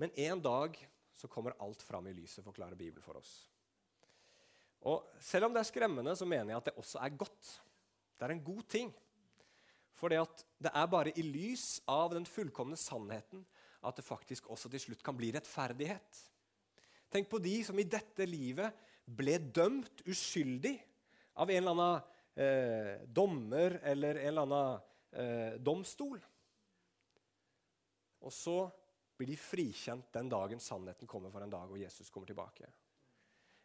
Men 0.00 0.12
en 0.16 0.42
dag 0.42 0.78
så 1.14 1.28
kommer 1.28 1.56
alt 1.60 1.82
fram 1.84 2.06
i 2.08 2.14
lyset, 2.16 2.44
forklarer 2.44 2.78
Bibelen 2.78 3.04
for 3.04 3.20
oss. 3.20 3.32
Og 4.88 5.06
Selv 5.22 5.46
om 5.46 5.54
det 5.54 5.62
er 5.62 5.70
skremmende, 5.70 6.14
så 6.18 6.26
mener 6.26 6.52
jeg 6.52 6.58
at 6.62 6.70
det 6.70 6.78
også 6.80 6.98
er 7.02 7.16
godt. 7.16 7.50
Det 8.18 8.26
er 8.26 8.34
en 8.34 8.44
god 8.44 8.62
ting. 8.68 8.92
For 9.94 10.10
det, 10.10 10.22
det 10.58 10.72
er 10.74 10.88
bare 10.90 11.12
i 11.14 11.22
lys 11.22 11.82
av 11.90 12.14
den 12.16 12.26
fullkomne 12.26 12.78
sannheten 12.80 13.44
at 13.82 13.98
det 13.98 14.06
faktisk 14.06 14.48
også 14.50 14.70
til 14.72 14.82
slutt 14.82 15.02
kan 15.04 15.16
bli 15.18 15.32
rettferdighet. 15.34 16.18
Tenk 17.12 17.28
på 17.30 17.40
de 17.42 17.58
som 17.66 17.78
i 17.78 17.86
dette 17.86 18.26
livet 18.26 18.72
ble 19.04 19.36
dømt 19.52 20.04
uskyldig 20.08 20.76
av 21.42 21.50
en 21.50 21.58
eller 21.58 21.72
annen 21.74 22.12
eh, 22.38 23.02
dommer 23.06 23.78
eller 23.82 24.20
en 24.22 24.28
eller 24.30 24.46
annen 24.46 24.84
eh, 25.12 25.58
domstol. 25.60 26.20
Og 28.22 28.32
så 28.32 28.56
blir 29.22 29.30
de 29.30 29.38
frikjent 29.38 30.08
den 30.12 30.30
dagen 30.30 30.60
sannheten 30.60 31.06
kommer 31.06 31.30
for 31.30 31.44
en 31.44 31.52
dag 31.52 31.70
og 31.70 31.78
Jesus 31.78 32.10
kommer 32.10 32.26
tilbake. 32.26 32.66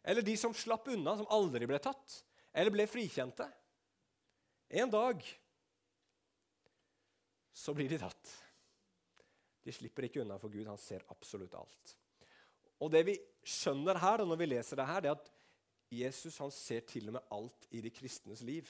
Eller 0.06 0.22
de 0.22 0.36
som 0.38 0.54
slapp 0.54 0.86
unna, 0.94 1.16
som 1.18 1.30
aldri 1.34 1.66
ble 1.66 1.80
tatt, 1.82 2.20
eller 2.54 2.74
ble 2.74 2.86
frikjente. 2.88 3.48
En 4.70 4.92
dag 4.94 5.24
så 7.58 7.74
blir 7.74 7.90
de 7.90 7.98
tatt. 7.98 8.34
De 9.66 9.74
slipper 9.74 10.06
ikke 10.06 10.22
unna 10.22 10.38
for 10.40 10.54
Gud. 10.54 10.68
Han 10.70 10.80
ser 10.80 11.06
absolutt 11.12 11.58
alt. 11.58 11.96
Og 12.78 12.94
det 12.94 13.02
vi 13.08 13.16
skjønner 13.42 13.98
her, 14.00 14.24
når 14.24 14.40
vi 14.40 14.50
leser 14.52 14.78
det 14.78 14.86
her, 14.88 15.02
det 15.02 15.10
er 15.10 15.18
at 15.18 15.32
Jesus 15.98 16.38
han 16.44 16.54
ser 16.54 16.86
til 16.86 17.10
og 17.10 17.18
med 17.18 17.34
alt 17.34 17.66
i 17.74 17.82
de 17.82 17.92
kristnes 17.92 18.44
liv. 18.46 18.70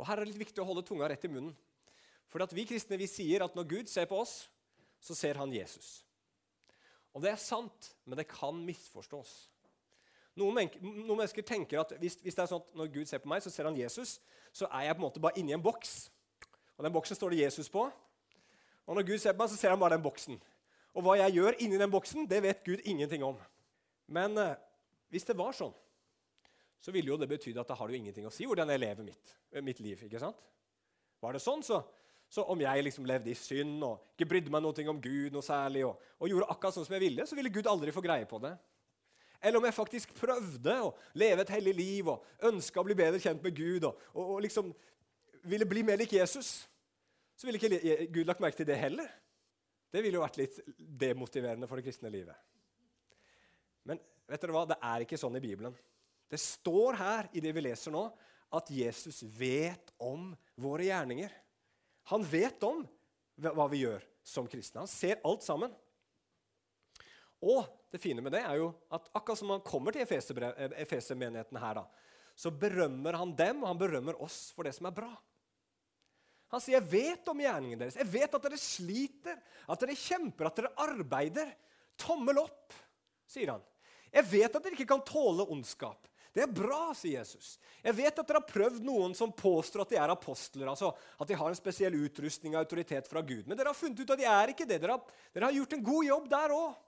Og 0.00 0.06
Her 0.08 0.16
er 0.16 0.24
det 0.24 0.32
litt 0.32 0.46
viktig 0.46 0.62
å 0.64 0.66
holde 0.70 0.86
tunga 0.88 1.10
rett 1.12 1.28
i 1.28 1.30
munnen. 1.30 1.52
For 2.30 2.42
vi 2.54 2.64
kristne 2.64 2.96
vi 2.96 3.10
sier 3.10 3.44
at 3.44 3.56
når 3.58 3.68
Gud 3.68 3.90
ser 3.90 4.08
på 4.08 4.22
oss, 4.22 4.46
så 5.00 5.16
ser 5.16 5.40
han 5.40 5.52
Jesus. 5.52 6.00
Og 7.16 7.24
det 7.24 7.32
er 7.32 7.40
sant, 7.40 7.92
men 8.04 8.18
det 8.20 8.28
kan 8.30 8.56
misforstås. 8.66 9.32
Noen, 10.38 10.68
noen 10.80 11.16
mennesker 11.18 11.44
tenker 11.46 11.82
at 11.82 11.96
hvis, 11.98 12.16
hvis, 12.22 12.36
det 12.36 12.44
er 12.44 12.50
sånn 12.52 12.62
at 12.62 12.76
når 12.78 12.92
Gud 12.94 13.10
ser 13.10 13.22
på 13.22 13.30
meg, 13.32 13.42
så 13.42 13.50
ser 13.52 13.66
han 13.66 13.78
Jesus, 13.78 14.18
så 14.54 14.68
er 14.70 14.86
jeg 14.86 14.96
på 14.96 15.02
en 15.02 15.08
måte 15.08 15.22
bare 15.22 15.40
inni 15.40 15.56
en 15.56 15.64
boks. 15.64 16.04
Og 16.78 16.86
den 16.86 16.94
boksen 16.94 17.18
står 17.18 17.34
det 17.34 17.42
Jesus 17.42 17.68
på. 17.72 17.88
Og 18.86 18.96
når 18.96 19.06
Gud 19.10 19.18
ser 19.22 19.34
på 19.34 19.42
meg, 19.42 19.50
så 19.52 19.58
ser 19.58 19.74
han 19.74 19.80
bare 19.80 19.98
den 19.98 20.04
boksen. 20.06 20.38
Og 20.94 21.04
hva 21.06 21.16
jeg 21.20 21.36
gjør 21.38 21.58
inni 21.62 21.78
den 21.78 21.92
boksen, 21.92 22.28
det 22.30 22.40
vet 22.46 22.62
Gud 22.66 22.82
ingenting 22.88 23.24
om. 23.26 23.36
Men 24.10 24.38
eh, 24.40 24.56
hvis 25.12 25.26
det 25.28 25.36
var 25.38 25.54
sånn, 25.54 25.74
så 26.80 26.94
ville 26.94 27.12
jo 27.12 27.18
det 27.20 27.28
betyde 27.30 27.60
at 27.60 27.68
da 27.68 27.76
har 27.76 27.90
det 27.90 27.98
jo 27.98 28.00
ingenting 28.00 28.26
å 28.26 28.32
si 28.32 28.46
hvordan 28.48 28.70
jeg 28.72 28.80
lever 28.80 29.06
mitt, 29.06 29.34
mitt 29.60 29.82
liv. 29.84 30.00
ikke 30.06 30.22
sant? 30.22 30.38
Var 31.20 31.36
det 31.36 31.42
sånn, 31.44 31.62
så, 31.66 31.82
så 32.30 32.44
om 32.46 32.60
jeg 32.62 32.84
liksom 32.86 33.06
levde 33.08 33.32
i 33.32 33.38
synd 33.38 33.82
og 33.82 34.12
ikke 34.14 34.28
brydde 34.30 34.52
meg 34.54 34.62
noe 34.62 34.84
om 34.92 35.00
Gud 35.02 35.34
noe 35.34 35.42
særlig, 35.42 35.82
og, 35.88 35.98
og, 36.20 36.28
gjorde 36.30 36.46
akkurat 36.52 36.76
sånn 36.76 36.86
som 36.86 36.94
jeg 36.94 37.02
ville, 37.08 37.26
så 37.26 37.38
ville 37.38 37.50
Gud 37.50 37.66
aldri 37.70 37.94
få 37.94 38.04
greie 38.04 38.28
på 38.30 38.38
det. 38.42 38.52
Eller 39.40 39.58
om 39.58 39.66
jeg 39.66 39.74
faktisk 39.74 40.12
prøvde 40.14 40.76
å 40.84 40.92
leve 41.18 41.42
et 41.42 41.52
hellig 41.56 41.74
liv 41.74 42.10
og 42.12 42.46
ønska 42.46 42.82
å 42.82 42.86
bli 42.86 42.94
bedre 42.98 43.18
kjent 43.22 43.42
med 43.42 43.56
Gud 43.56 43.88
og, 43.88 43.98
og, 44.12 44.36
og 44.36 44.44
liksom 44.44 44.70
ville 45.50 45.66
bli 45.66 45.82
mer 45.88 45.98
lik 45.98 46.12
Jesus, 46.14 46.52
så 47.34 47.48
ville 47.48 47.58
ikke 47.58 48.06
Gud 48.12 48.28
lagt 48.28 48.42
merke 48.44 48.60
til 48.60 48.68
det 48.68 48.78
heller. 48.78 49.08
Det 49.90 50.04
ville 50.04 50.20
jo 50.20 50.22
vært 50.22 50.38
litt 50.38 50.60
demotiverende 50.78 51.66
for 51.66 51.80
det 51.80 51.88
kristne 51.88 52.12
livet. 52.12 52.36
Men 53.88 53.98
vet 54.28 54.42
dere 54.44 54.54
hva? 54.54 54.66
det 54.68 54.78
er 54.78 55.02
ikke 55.02 55.18
sånn 55.18 55.38
i 55.40 55.42
Bibelen. 55.42 55.74
Det 56.30 56.38
står 56.38 56.98
her 57.00 57.30
i 57.34 57.42
det 57.42 57.56
vi 57.56 57.64
leser 57.64 57.94
nå, 57.94 58.04
at 58.54 58.70
Jesus 58.70 59.24
vet 59.34 59.90
om 59.98 60.30
våre 60.60 60.86
gjerninger. 60.86 61.32
Han 62.08 62.24
vet 62.24 62.62
om 62.66 62.82
hva 63.40 63.66
vi 63.70 63.84
gjør 63.84 64.04
som 64.26 64.48
kristne. 64.50 64.82
Han 64.82 64.90
ser 64.90 65.20
alt 65.26 65.44
sammen. 65.44 65.72
Og 67.40 67.64
det 67.90 68.00
fine 68.02 68.22
med 68.22 68.34
det 68.36 68.42
er 68.44 68.60
jo 68.60 68.70
at 68.92 69.08
akkurat 69.16 69.40
som 69.40 69.52
han 69.54 69.64
kommer 69.64 69.96
til 69.96 70.04
Efeser-menigheten 70.04 71.58
her, 71.60 71.80
da, 71.80 71.86
så 72.36 72.52
berømmer 72.52 73.16
han 73.16 73.32
dem, 73.36 73.62
og 73.62 73.72
han 73.72 73.80
berømmer 73.80 74.20
oss 74.22 74.50
for 74.56 74.68
det 74.68 74.74
som 74.76 74.88
er 74.88 74.96
bra. 74.96 75.10
Han 76.50 76.60
sier, 76.60 76.80
'Jeg 76.80 76.90
vet 76.90 77.28
om 77.30 77.40
gjerningen 77.40 77.78
deres. 77.78 77.96
Jeg 77.96 78.10
vet 78.10 78.34
at 78.34 78.42
dere 78.42 78.58
sliter, 78.58 79.36
at 79.68 79.80
dere 79.80 79.94
kjemper, 79.94 80.46
at 80.46 80.56
dere 80.56 80.74
arbeider.' 80.76 81.52
Tommel 82.00 82.38
opp, 82.40 82.72
sier 83.28 83.52
han. 83.52 83.62
'Jeg 84.10 84.24
vet 84.24 84.56
at 84.56 84.62
dere 84.62 84.74
ikke 84.74 84.88
kan 84.88 85.04
tåle 85.06 85.46
ondskap.' 85.46 86.08
Det 86.30 86.44
er 86.44 86.52
bra, 86.54 86.92
sier 86.94 87.18
Jesus. 87.18 87.56
Jeg 87.82 87.96
vet 87.98 88.20
at 88.22 88.28
dere 88.28 88.38
har 88.38 88.46
prøvd 88.46 88.84
noen 88.86 89.16
som 89.18 89.32
påstår 89.34 89.82
at 89.82 89.94
de 89.94 89.98
er 89.98 90.12
apostler, 90.12 90.68
altså 90.70 90.92
at 91.18 91.26
de 91.26 91.38
har 91.40 91.50
en 91.50 91.58
spesiell 91.58 91.96
utrustning 91.98 92.54
og 92.54 92.62
autoritet 92.62 93.10
fra 93.10 93.22
Gud. 93.26 93.48
Men 93.50 93.58
dere 93.58 93.72
har 93.72 93.78
funnet 93.78 94.04
ut 94.04 94.12
at 94.14 94.20
de 94.20 94.28
er 94.30 94.52
ikke 94.52 94.68
det. 94.68 94.78
Dere 94.82 94.94
har, 94.94 95.18
dere 95.34 95.48
har 95.50 95.58
gjort 95.58 95.74
en 95.74 95.84
god 95.90 96.06
jobb 96.06 96.30
der 96.30 96.54
òg. 96.54 96.78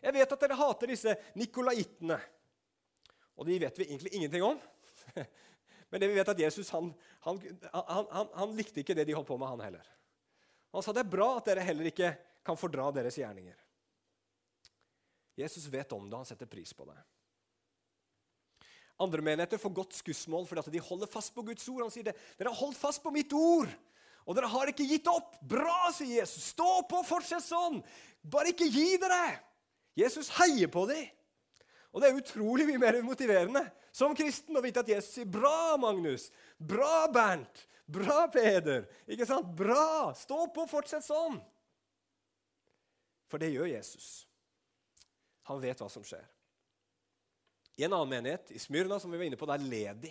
Jeg 0.00 0.16
vet 0.16 0.32
at 0.32 0.46
dere 0.46 0.56
hater 0.56 0.92
disse 0.94 1.16
nikolaittene. 1.36 2.16
Og 3.36 3.48
de 3.48 3.60
vet 3.60 3.82
vi 3.82 3.88
egentlig 3.90 4.14
ingenting 4.16 4.48
om. 4.48 4.60
Men 5.90 6.00
det 6.00 6.08
vi 6.08 6.16
vet 6.16 6.32
at 6.32 6.40
Jesus 6.40 6.70
han, 6.72 6.92
han, 7.26 7.40
han, 7.72 8.28
han, 8.32 8.56
likte 8.56 8.80
ikke 8.80 8.96
det 8.96 9.04
de 9.08 9.16
holdt 9.16 9.28
på 9.28 9.36
med, 9.36 9.48
han 9.50 9.64
heller. 9.66 9.94
Han 10.72 10.84
sa 10.86 10.94
det 10.96 11.04
er 11.04 11.12
bra 11.12 11.34
at 11.36 11.50
dere 11.50 11.66
heller 11.66 11.90
ikke 11.90 12.14
kan 12.46 12.56
fordra 12.56 12.88
deres 12.94 13.18
gjerninger. 13.18 13.56
Jesus 15.40 15.66
vet 15.72 15.92
om 15.92 16.08
det, 16.08 16.16
han 16.16 16.28
setter 16.28 16.48
pris 16.48 16.72
på 16.76 16.86
det. 16.88 16.96
Andre 19.00 19.24
menigheter 19.24 19.60
får 19.60 19.72
godt 19.78 19.96
skussmål 19.96 20.44
fordi 20.48 20.74
de 20.76 20.82
holder 20.84 21.08
fast 21.08 21.32
på 21.34 21.44
Guds 21.46 21.68
ord. 21.72 21.86
Han 21.86 21.92
sier 21.94 22.10
det. 22.10 22.16
Dere 22.38 22.52
har 22.52 22.60
holdt 22.60 22.78
fast 22.78 23.02
på 23.02 23.12
mitt 23.14 23.32
ord, 23.32 23.70
og 24.26 24.36
dere 24.36 24.50
har 24.52 24.70
ikke 24.70 24.86
gitt 24.86 25.08
opp. 25.10 25.38
Bra, 25.40 25.88
sier 25.96 26.20
Jesus. 26.20 26.50
Stå 26.52 26.82
på, 26.90 27.00
fortsett 27.08 27.46
sånn. 27.46 27.80
Bare 28.20 28.52
ikke 28.52 28.68
gi 28.68 28.98
dere. 29.00 29.38
Jesus 29.98 30.28
heier 30.36 30.68
på 30.72 30.84
dem. 30.90 31.08
Og 31.90 32.02
det 32.02 32.10
er 32.10 32.20
utrolig 32.20 32.68
mye 32.68 32.78
mer 32.78 33.00
motiverende 33.02 33.64
som 33.90 34.14
kristen 34.14 34.54
å 34.54 34.62
vite 34.62 34.84
at 34.84 34.92
Jesus 34.92 35.16
sier 35.16 35.26
'Bra, 35.26 35.76
Magnus'. 35.80 36.30
'Bra, 36.60 37.08
Bernt'. 37.10 37.66
'Bra, 37.88 38.28
Peder'. 38.30 38.86
Ikke 39.08 39.26
sant? 39.26 39.48
Bra! 39.56 40.12
Stå 40.14 40.46
på, 40.54 40.66
fortsett 40.70 41.02
sånn. 41.02 41.40
For 43.26 43.38
det 43.38 43.50
gjør 43.50 43.66
Jesus. 43.66 44.26
Han 45.50 45.58
vet 45.62 45.80
hva 45.82 45.88
som 45.90 46.04
skjer. 46.06 46.22
I 47.80 47.86
en 47.86 47.94
annen 47.96 48.10
menighet, 48.12 48.50
i 48.52 48.60
Smyrna, 48.60 48.98
som 49.00 49.12
vi 49.12 49.16
var 49.16 49.24
inne 49.24 49.38
på, 49.40 49.48
der 49.48 49.62
er 49.78 49.94
de. 49.96 50.10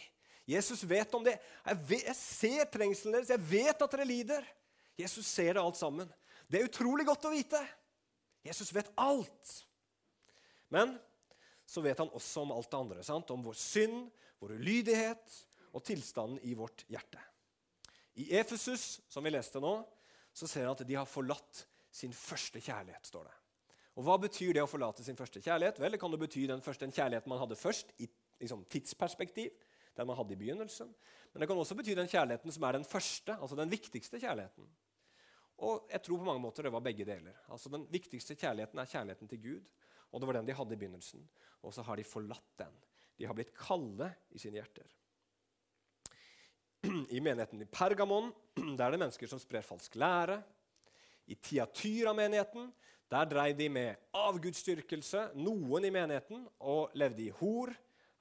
Jesus 0.50 0.82
vet 0.90 1.14
om 1.14 1.26
det. 1.26 1.36
Jeg, 1.62 1.78
vet, 1.92 2.06
jeg 2.08 2.18
ser 2.18 2.70
trengselen 2.74 3.14
deres. 3.14 3.30
Jeg 3.30 3.44
vet 3.52 3.84
at 3.86 3.92
dere 3.94 4.08
lider. 4.10 4.48
Jesus 4.98 5.28
ser 5.30 5.54
det 5.54 5.62
alt 5.62 5.78
sammen. 5.78 6.10
Det 6.50 6.58
er 6.58 6.66
utrolig 6.66 7.06
godt 7.06 7.28
å 7.30 7.34
vite. 7.34 7.62
Jesus 8.42 8.72
vet 8.74 8.90
alt. 8.98 9.52
Men 10.74 10.96
så 11.70 11.84
vet 11.86 12.02
han 12.02 12.10
også 12.18 12.48
om 12.48 12.56
alt 12.56 12.72
det 12.72 12.80
andre. 12.80 13.06
Sant? 13.06 13.30
Om 13.30 13.46
vår 13.46 13.60
synd, 13.62 14.08
vår 14.42 14.56
ulydighet 14.58 15.38
og 15.70 15.86
tilstanden 15.86 16.42
i 16.50 16.56
vårt 16.58 16.88
hjerte. 16.90 17.22
I 18.18 18.32
Efesus, 18.40 19.04
som 19.08 19.24
vi 19.24 19.36
leste 19.36 19.62
nå, 19.62 19.76
så 20.34 20.50
ser 20.50 20.66
han 20.66 20.74
at 20.74 20.88
de 20.88 20.98
har 20.98 21.10
forlatt 21.10 21.68
sin 21.94 22.16
første 22.16 22.58
kjærlighet. 22.58 23.06
står 23.06 23.30
det. 23.30 23.38
Og 24.00 24.06
Hva 24.08 24.15
betyr 24.24 24.53
det 24.56 24.63
å 24.63 24.70
forlate 24.70 25.03
sin 25.03 25.18
første 25.20 25.41
kjærlighet? 25.44 25.79
Vel, 25.84 25.91
Det 25.91 26.00
kan 26.00 26.12
det 26.12 26.22
bety 26.22 26.46
den, 26.48 26.62
første, 26.63 26.88
den 26.88 26.96
kjærligheten 26.96 27.29
man 27.29 27.41
hadde 27.41 27.60
først, 27.60 27.91
i 28.00 28.08
liksom, 28.39 28.63
tidsperspektiv, 28.72 29.51
den 29.98 30.08
man 30.08 30.15
hadde 30.15 30.38
i 30.38 30.39
begynnelsen. 30.39 30.94
Men 31.34 31.44
det 31.44 31.50
kan 31.50 31.60
også 31.60 31.75
bety 31.75 31.98
den 31.98 32.08
kjærligheten 32.08 32.56
som 32.56 32.63
er 32.63 32.77
den 32.77 32.88
første, 32.88 33.36
altså 33.36 33.58
den 33.60 33.70
viktigste 33.70 34.22
kjærligheten. 34.22 34.70
Og 35.68 35.89
jeg 35.91 36.01
tror 36.06 36.22
på 36.22 36.27
mange 36.29 36.39
måter 36.39 36.63
det 36.63 36.72
var 36.72 36.86
begge 36.86 37.03
deler. 37.03 37.36
Altså 37.51 37.70
Den 37.70 37.84
viktigste 37.91 38.38
kjærligheten 38.39 38.79
er 38.79 38.88
kjærligheten 38.88 39.27
til 39.27 39.41
Gud. 39.44 39.68
Og 40.12 40.22
det 40.22 40.29
var 40.29 40.39
den 40.39 40.48
de 40.48 40.56
hadde 40.56 40.74
i 40.74 40.79
begynnelsen. 40.79 41.25
Og 41.68 41.75
så 41.75 41.84
har 41.84 42.00
de 42.00 42.08
forlatt 42.08 42.53
den. 42.62 42.77
De 43.20 43.27
har 43.27 43.36
blitt 43.36 43.51
kalde 43.51 44.08
i 44.32 44.39
sine 44.39 44.62
hjerter. 44.62 44.88
I 47.12 47.20
menigheten 47.20 47.62
i 47.62 47.68
Pergamon 47.68 48.32
der 48.79 48.86
er 48.86 48.96
det 48.96 49.01
mennesker 49.01 49.27
som 49.27 49.41
sprer 49.44 49.65
falsk 49.68 50.00
lære. 50.00 50.39
I 51.27 51.36
Tiatyra-menigheten 51.36 52.72
der 53.10 53.30
dreiv 53.30 53.58
de 53.58 53.70
med 53.74 53.96
avgudsdyrkelse, 54.13 55.30
noen 55.42 55.86
i 55.88 55.94
menigheten, 55.94 56.44
og 56.60 56.94
levde 56.94 57.24
i 57.25 57.32
hor, 57.39 57.72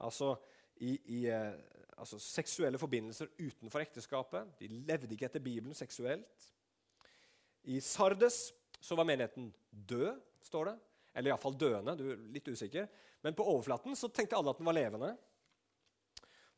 altså, 0.01 0.35
i, 0.81 0.95
i, 1.05 1.25
eh, 1.29 1.53
altså 1.99 2.21
seksuelle 2.23 2.81
forbindelser 2.81 3.29
utenfor 3.39 3.85
ekteskapet. 3.85 4.55
De 4.61 4.71
levde 4.89 5.13
ikke 5.13 5.29
etter 5.29 5.45
Bibelen 5.45 5.77
seksuelt. 5.77 6.49
I 7.69 7.81
Sardes 7.85 8.49
så 8.81 8.97
var 8.97 9.09
menigheten 9.09 9.51
død, 9.71 10.21
står 10.49 10.71
det. 10.71 10.77
Eller 11.15 11.33
iallfall 11.33 11.57
døende. 11.59 11.97
du 11.99 12.13
er 12.13 12.21
litt 12.33 12.49
usikker. 12.49 12.87
Men 13.21 13.35
på 13.35 13.45
overflaten 13.45 13.97
så 13.99 14.09
tenkte 14.09 14.39
alle 14.39 14.55
at 14.55 14.61
den 14.61 14.69
var 14.69 14.77
levende. 14.77 15.17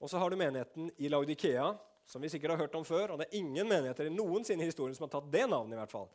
Og 0.01 0.11
så 0.11 0.21
har 0.21 0.31
du 0.31 0.37
menigheten 0.37 0.91
i 0.99 1.09
Laudikea, 1.09 1.73
som 2.07 2.23
vi 2.23 2.29
sikkert 2.29 2.55
har 2.55 2.63
hørt 2.63 2.75
om 2.75 2.85
før. 2.85 3.11
Og 3.13 3.19
det 3.19 3.27
er 3.27 3.41
ingen 3.41 3.69
menigheter 3.69 4.07
i 4.07 4.15
noensinne 4.15 4.63
i 4.63 4.71
historien 4.71 4.95
som 4.95 5.09
har 5.09 5.15
tatt 5.17 5.33
det 5.33 5.47
navnet. 5.49 5.75
i 5.75 5.81
hvert 5.81 5.97
fall. 5.97 6.09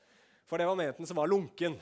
For 0.45 0.61
det 0.61 0.67
var 0.69 0.77
menigheten 0.77 1.09
som 1.09 1.17
var 1.17 1.27
lunken, 1.27 1.79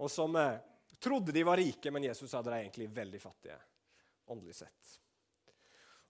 og 0.00 0.10
som 0.12 0.36
eh, 0.40 0.58
trodde 1.00 1.34
de 1.34 1.44
var 1.44 1.60
rike, 1.60 1.92
men 1.92 2.08
Jesus 2.08 2.32
sa 2.32 2.40
de 2.42 2.52
er 2.54 2.64
egentlig 2.64 2.88
veldig 2.96 3.20
fattige, 3.20 3.58
åndelig 4.32 4.56
sett. 4.62 4.96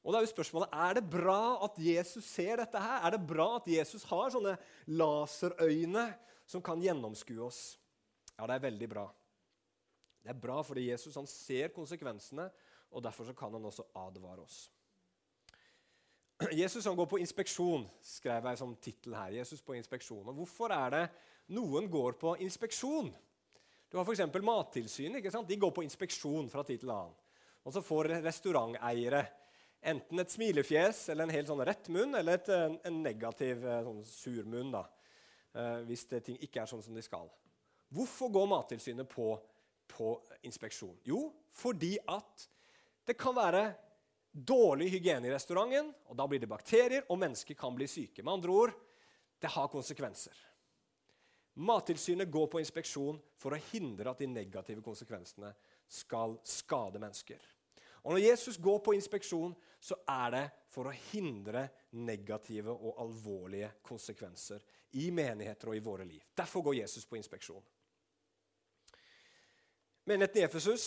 Og 0.01 0.15
da 0.15 0.21
Er 0.21 0.25
jo 0.25 0.33
spørsmålet, 0.33 0.73
er 0.73 0.95
det 0.97 1.11
bra 1.13 1.61
at 1.67 1.77
Jesus 1.77 2.25
ser 2.25 2.57
dette 2.63 2.81
her? 2.81 3.05
Er 3.05 3.17
det 3.17 3.27
bra 3.29 3.57
at 3.59 3.67
Jesus 3.69 4.07
har 4.09 4.31
sånne 4.33 4.55
laserøyne 4.89 6.07
som 6.49 6.63
kan 6.65 6.81
gjennomskue 6.81 7.43
oss? 7.45 7.77
Ja, 8.39 8.47
det 8.47 8.57
er 8.57 8.69
veldig 8.71 8.89
bra. 8.89 9.05
Det 10.25 10.33
er 10.33 10.41
bra 10.41 10.63
fordi 10.65 10.89
Jesus 10.89 11.19
han 11.21 11.29
ser 11.29 11.73
konsekvensene, 11.75 12.49
og 12.91 13.05
derfor 13.05 13.29
så 13.29 13.37
kan 13.37 13.53
han 13.53 13.65
også 13.69 13.85
advare 14.01 14.47
oss. 14.47 14.71
Jesus 16.57 16.87
han 16.89 16.97
går 16.97 17.07
på 17.11 17.21
inspeksjon, 17.21 17.85
skrev 18.01 18.47
jeg 18.49 18.59
som 18.59 18.73
tittel 18.81 19.15
her. 19.15 19.37
Jesus 19.43 19.61
på 19.61 19.77
inspeksjon. 19.77 20.25
Og 20.33 20.41
Hvorfor 20.41 20.73
er 20.73 20.95
det 20.95 21.03
noen 21.53 21.91
går 21.93 22.17
på 22.21 22.39
inspeksjon? 22.41 23.13
Du 23.91 23.99
har 23.99 24.07
f.eks. 24.07 24.23
Mattilsynet. 24.43 25.19
ikke? 25.19 25.43
De 25.49 25.59
går 25.59 25.75
på 25.75 25.83
inspeksjon 25.83 26.49
fra 26.51 26.63
tid 26.67 26.85
til 26.85 26.93
annen. 26.95 27.17
Og 27.67 27.75
så 27.75 27.83
får 27.85 28.15
restauranteiere 28.25 29.25
enten 29.91 30.23
et 30.23 30.31
smilefjes 30.31 31.09
eller 31.13 31.27
en 31.27 31.35
helt 31.35 31.51
sånn 31.51 31.65
rett 31.67 31.89
munn, 31.93 32.15
eller 32.15 32.39
et, 32.39 32.49
en, 32.55 32.77
en, 32.87 32.99
negativ 33.03 33.65
eh, 33.65 33.83
sånn 33.85 34.03
sur 34.07 34.49
munn, 34.49 34.73
da, 34.75 34.85
eh, 35.57 35.79
hvis 35.89 36.07
det, 36.11 36.23
ting 36.27 36.39
ikke 36.45 36.63
er 36.63 36.71
sånn 36.71 36.85
som 36.85 36.97
de 36.97 37.05
skal. 37.05 37.29
Hvorfor 37.91 38.31
går 38.33 38.49
Mattilsynet 38.53 39.09
på, 39.11 39.33
på 39.91 40.13
inspeksjon? 40.47 40.95
Jo, 41.09 41.25
fordi 41.57 41.97
at 42.13 42.47
det 43.09 43.17
kan 43.19 43.35
være 43.37 43.65
dårlig 44.31 44.93
hygiene 44.93 45.27
i 45.27 45.35
restauranten, 45.35 45.91
og 46.07 46.17
da 46.17 46.29
blir 46.31 46.45
det 46.45 46.51
bakterier, 46.51 47.09
og 47.09 47.19
mennesker 47.19 47.59
kan 47.59 47.75
bli 47.75 47.89
syke. 47.91 48.23
Med 48.23 48.37
andre 48.37 48.55
ord 48.55 48.77
det 49.41 49.51
har 49.51 49.73
konsekvenser. 49.73 50.37
Mattilsynet 51.55 52.31
går 52.31 52.47
på 52.47 52.61
inspeksjon 52.61 53.19
for 53.39 53.55
å 53.55 53.63
hindre 53.73 54.13
at 54.13 54.21
de 54.23 54.29
negative 54.31 54.83
konsekvensene 54.85 55.51
skal 55.91 56.37
skade 56.47 57.01
mennesker. 57.03 57.41
Og 58.07 58.15
når 58.15 58.23
Jesus 58.23 58.57
går 58.57 58.79
på 58.85 58.95
inspeksjon, 58.97 59.53
så 59.81 59.97
er 60.09 60.31
det 60.33 60.45
for 60.73 60.89
å 60.89 60.95
hindre 61.11 61.67
negative 61.99 62.73
og 62.73 63.01
alvorlige 63.03 63.73
konsekvenser 63.85 64.63
i 65.03 65.11
menigheter 65.15 65.71
og 65.71 65.77
i 65.77 65.85
våre 65.85 66.07
liv. 66.09 66.23
Derfor 66.37 66.65
går 66.65 66.81
Jesus 66.81 67.07
på 67.07 67.19
inspeksjon. 67.19 67.63
Menigheten 70.09 70.41
i 70.41 70.45
Efesus 70.47 70.87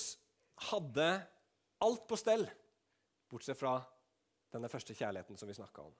hadde 0.71 1.09
alt 1.83 2.07
på 2.07 2.17
stell, 2.17 2.47
bortsett 3.29 3.59
fra 3.59 3.75
denne 4.53 4.69
første 4.71 4.95
kjærligheten 4.95 5.37
som 5.37 5.49
vi 5.49 5.57
snakka 5.57 5.85
om. 5.85 5.93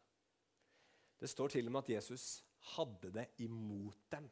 Det 1.20 1.30
står 1.30 1.54
til 1.54 1.70
og 1.70 1.76
med 1.76 1.86
at 1.86 1.94
Jesus 1.98 2.44
hadde 2.74 3.12
det 3.14 3.28
imot 3.46 4.10
dem. 4.12 4.26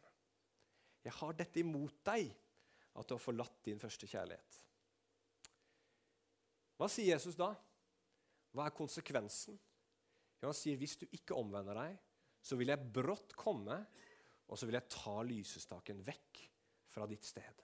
Jeg 1.05 1.15
har 1.17 1.37
dette 1.37 1.61
imot 1.61 2.03
deg, 2.05 2.29
at 2.91 3.07
du 3.07 3.15
har 3.15 3.23
forlatt 3.23 3.61
din 3.65 3.79
første 3.81 4.07
kjærlighet. 4.09 4.57
Hva 6.77 6.89
sier 6.91 7.13
Jesus 7.13 7.37
da? 7.37 7.51
Hva 8.51 8.67
er 8.67 8.75
konsekvensen? 8.75 9.57
Jo, 10.41 10.49
han 10.49 10.57
sier 10.57 10.79
hvis 10.81 10.97
du 10.99 11.05
ikke 11.13 11.37
omvender 11.37 11.77
deg, 11.77 11.97
så 12.41 12.57
vil 12.57 12.73
jeg 12.73 12.91
brått 12.93 13.35
komme, 13.37 13.77
og 14.49 14.57
så 14.57 14.67
vil 14.67 14.79
jeg 14.79 14.91
ta 14.91 15.19
lysestaken 15.23 16.01
vekk 16.03 16.41
fra 16.91 17.05
ditt 17.07 17.25
sted. 17.25 17.61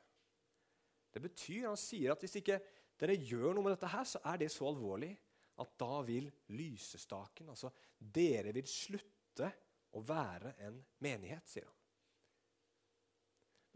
Det 1.12 1.24
betyr, 1.24 1.65
Han 1.67 1.79
sier 1.82 2.13
at 2.13 2.22
hvis 2.22 2.38
ikke 2.39 2.60
dere 3.00 3.17
gjør 3.17 3.56
noe 3.56 3.65
med 3.65 3.74
dette, 3.74 3.89
her, 3.89 4.06
så 4.06 4.22
er 4.29 4.38
det 4.41 4.51
så 4.53 4.67
alvorlig 4.70 5.12
at 5.58 5.74
da 5.82 6.01
vil 6.06 6.29
lysestaken, 6.53 7.50
altså 7.50 7.72
dere 7.98 8.53
vil 8.53 8.70
slutte 8.70 9.50
å 9.98 10.03
være 10.06 10.53
en 10.67 10.77
menighet, 11.01 11.50
sier 11.50 11.65
han. 11.65 11.76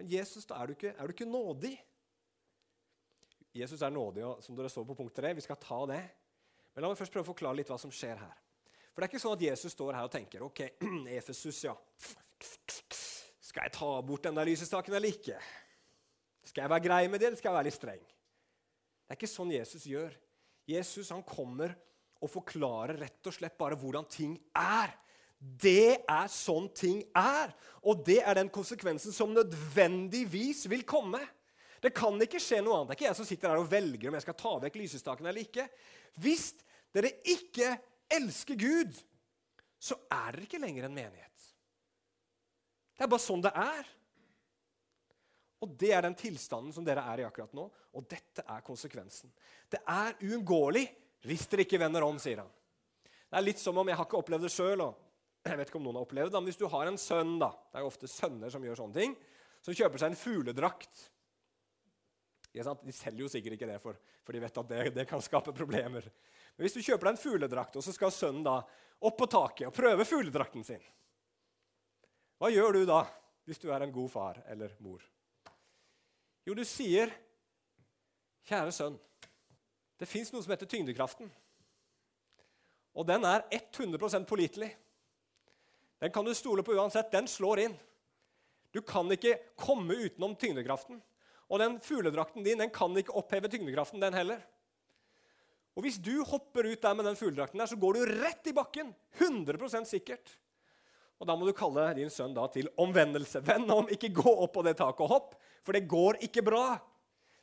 Men 0.02 0.10
Jesus, 0.10 0.48
da 0.50 0.58
er 0.58 0.72
du 0.72 0.74
ikke, 0.74 0.96
er 0.98 1.06
du 1.06 1.14
ikke 1.14 1.30
nådig. 1.30 1.76
Jesus 3.54 3.84
er 3.86 3.92
nådig, 3.94 4.24
og 4.26 4.40
som 4.42 4.56
dere 4.58 4.72
så 4.72 4.82
på 4.88 4.96
punkt 4.98 5.14
3, 5.14 5.36
vi 5.38 5.44
skal 5.46 5.60
ta 5.62 5.78
det. 5.92 6.02
Men 6.74 6.82
la 6.82 6.90
meg 6.90 6.98
først 6.98 7.14
prøve 7.14 7.28
å 7.28 7.30
forklare 7.30 7.60
litt 7.60 7.70
hva 7.70 7.78
som 7.78 7.94
skjer 7.94 8.18
her. 8.18 8.40
For 8.90 8.98
det 8.98 9.06
er 9.06 9.12
ikke 9.12 9.22
sånn 9.22 9.36
at 9.38 9.44
Jesus 9.46 9.76
står 9.76 9.94
her 10.00 10.08
og 10.08 10.14
tenker 10.16 10.46
OK, 10.48 10.64
Efesus, 11.20 11.60
ja. 11.68 11.76
Skal 13.46 13.68
jeg 13.68 13.76
ta 13.76 13.92
bort 14.08 14.26
den 14.26 14.40
der 14.40 14.50
lysestaken 14.50 14.98
eller 14.98 15.14
ikke? 15.14 15.38
Skal 16.50 16.64
jeg 16.64 16.74
være 16.74 16.86
grei 16.88 17.04
med 17.12 17.22
det, 17.22 17.30
eller 17.30 17.44
skal 17.44 17.52
jeg 17.52 17.60
være 17.60 17.70
litt 17.70 17.78
streng? 17.78 18.02
Det 18.02 19.14
er 19.14 19.20
ikke 19.20 19.34
sånn 19.36 19.54
Jesus 19.54 19.86
gjør. 19.92 20.18
Jesus 20.72 21.14
han 21.14 21.22
kommer 21.28 21.76
og 22.18 22.34
forklarer 22.40 23.04
rett 23.06 23.30
og 23.30 23.38
slett 23.38 23.60
bare 23.60 23.78
hvordan 23.78 24.10
ting 24.10 24.34
er. 24.58 24.98
Det 25.42 26.04
er 26.06 26.28
sånn 26.30 26.68
ting 26.78 27.00
er, 27.18 27.54
og 27.82 28.04
det 28.06 28.20
er 28.22 28.38
den 28.38 28.52
konsekvensen 28.54 29.14
som 29.16 29.32
nødvendigvis 29.34 30.68
vil 30.70 30.84
komme. 30.86 31.22
Det 31.82 31.90
kan 31.98 32.20
ikke 32.22 32.42
skje 32.42 32.60
noe 32.62 32.78
annet. 32.78 32.92
Det 32.92 32.94
er 32.94 33.00
ikke 33.00 33.10
jeg 33.10 33.18
som 33.18 33.30
sitter 33.30 33.50
her 33.50 33.62
og 33.64 33.72
velger 33.72 34.12
om 34.12 34.18
jeg 34.20 34.26
skal 34.28 34.38
ta 34.38 34.52
vekk 34.62 34.78
lysestaken 34.84 35.26
eller 35.32 35.42
ikke. 35.42 35.66
Hvis 36.22 36.52
dere 36.94 37.10
ikke 37.34 37.74
elsker 38.14 38.60
Gud, 38.60 38.94
så 39.82 39.98
er 40.14 40.36
dere 40.36 40.46
ikke 40.46 40.62
lenger 40.62 40.86
en 40.86 40.94
menighet. 40.94 41.50
Det 42.94 43.08
er 43.08 43.10
bare 43.10 43.26
sånn 43.26 43.42
det 43.42 43.56
er. 43.58 43.88
Og 45.66 45.74
det 45.82 45.90
er 45.94 46.06
den 46.06 46.18
tilstanden 46.18 46.74
som 46.74 46.86
dere 46.86 47.02
er 47.10 47.22
i 47.22 47.26
akkurat 47.26 47.54
nå, 47.58 47.66
og 47.98 48.06
dette 48.10 48.46
er 48.46 48.66
konsekvensen. 48.66 49.30
Det 49.70 49.82
er 49.90 50.18
uunngåelig 50.22 50.86
hvis 51.26 51.48
dere 51.50 51.66
ikke 51.66 51.82
vender 51.82 52.06
om, 52.06 52.18
sier 52.22 52.44
han. 52.44 52.50
Det 53.02 53.38
er 53.40 53.46
litt 53.46 53.62
som 53.62 53.78
om 53.78 53.90
Jeg 53.90 53.98
har 53.98 54.06
ikke 54.06 54.22
opplevd 54.22 54.46
det 54.46 54.54
sjøl, 54.54 54.86
jeg 55.42 55.58
vet 55.58 55.72
ikke 55.72 55.80
om 55.80 55.88
noen 55.88 55.98
har 55.98 56.06
opplevd 56.06 56.34
det, 56.34 56.40
men 56.40 56.50
hvis 56.52 56.60
du 56.60 56.68
har 56.70 56.90
en 56.90 57.00
sønn 57.02 57.38
da, 57.42 57.50
Det 57.72 57.80
er 57.80 57.86
jo 57.86 57.90
ofte 57.90 58.10
sønner 58.10 58.52
som 58.54 58.64
gjør 58.66 58.84
sånne 58.84 58.98
ting. 58.98 59.16
Som 59.66 59.78
kjøper 59.78 60.02
seg 60.02 60.12
en 60.12 60.20
fugledrakt. 60.20 61.02
De 62.52 62.94
selger 62.94 63.24
jo 63.24 63.30
sikkert 63.32 63.56
ikke 63.56 63.70
det, 63.70 63.80
for, 63.82 63.98
for 64.26 64.36
de 64.36 64.42
vet 64.44 64.58
at 64.62 64.70
det, 64.70 64.80
det, 64.98 65.06
kan 65.10 65.22
skape 65.24 65.54
problemer. 65.56 66.06
Men 66.56 66.66
hvis 66.66 66.76
du 66.76 66.82
kjøper 66.84 67.08
deg 67.08 67.16
en 67.16 67.22
fugledrakt, 67.22 67.78
og 67.80 67.86
så 67.86 67.94
skal 67.96 68.14
sønnen 68.14 68.44
da 68.46 68.58
opp 69.02 69.18
på 69.18 69.30
taket 69.32 69.70
og 69.70 69.76
prøve 69.76 70.06
fugledrakten 70.06 70.66
sin 70.68 70.82
Hva 72.42 72.52
gjør 72.52 72.78
du 72.78 72.84
da, 72.90 73.06
hvis 73.48 73.62
du 73.62 73.70
er 73.72 73.86
en 73.86 73.94
god 73.94 74.12
far 74.12 74.42
eller 74.52 74.76
mor? 74.84 75.02
Jo, 76.46 76.58
du 76.58 76.66
sier, 76.66 77.12
'Kjære 78.42 78.74
sønn, 78.74 78.96
det 80.02 80.10
fins 80.10 80.32
noe 80.34 80.42
som 80.42 80.54
heter 80.54 80.70
tyngdekraften.' 80.70 81.30
Og 82.98 83.06
den 83.08 83.24
er 83.24 83.46
100% 83.54 84.26
pålitelig. 84.28 84.72
Den 86.02 86.12
kan 86.12 86.26
du 86.26 86.34
stole 86.36 86.64
på 86.66 86.74
uansett. 86.74 87.12
Den 87.14 87.28
slår 87.30 87.68
inn. 87.68 87.78
Du 88.74 88.82
kan 88.82 89.10
ikke 89.14 89.38
komme 89.60 89.94
utenom 89.94 90.34
tyngdekraften. 90.40 91.02
Og 91.52 91.60
den 91.60 91.78
fugledrakten 91.84 92.46
din 92.46 92.62
den 92.64 92.72
kan 92.74 92.96
ikke 92.98 93.14
oppheve 93.20 93.52
tyngdekraften, 93.52 94.02
den 94.02 94.16
heller. 94.16 94.42
Og 95.76 95.86
Hvis 95.86 96.00
du 96.04 96.24
hopper 96.28 96.68
ut 96.68 96.82
der 96.82 96.96
med 96.96 97.06
den 97.06 97.20
fugledrakten, 97.20 97.60
der, 97.60 97.70
så 97.70 97.80
går 97.80 97.94
du 98.00 98.14
rett 98.24 98.48
i 98.48 98.56
bakken. 98.56 98.96
100% 99.20 99.88
sikkert. 99.88 100.38
Og 101.22 101.28
Da 101.28 101.36
må 101.38 101.46
du 101.46 101.54
kalle 101.54 101.92
din 101.94 102.10
sønn 102.10 102.34
da 102.34 102.48
til 102.50 102.72
omvendelse. 102.82 103.44
Venn 103.46 103.70
om, 103.70 103.90
ikke 103.92 104.10
gå 104.16 104.32
opp 104.32 104.56
på 104.56 104.66
det 104.66 104.78
taket 104.80 105.06
og 105.06 105.12
hopp, 105.12 105.36
for 105.62 105.78
det 105.78 105.86
går 105.92 106.18
ikke 106.26 106.42
bra. 106.42 106.80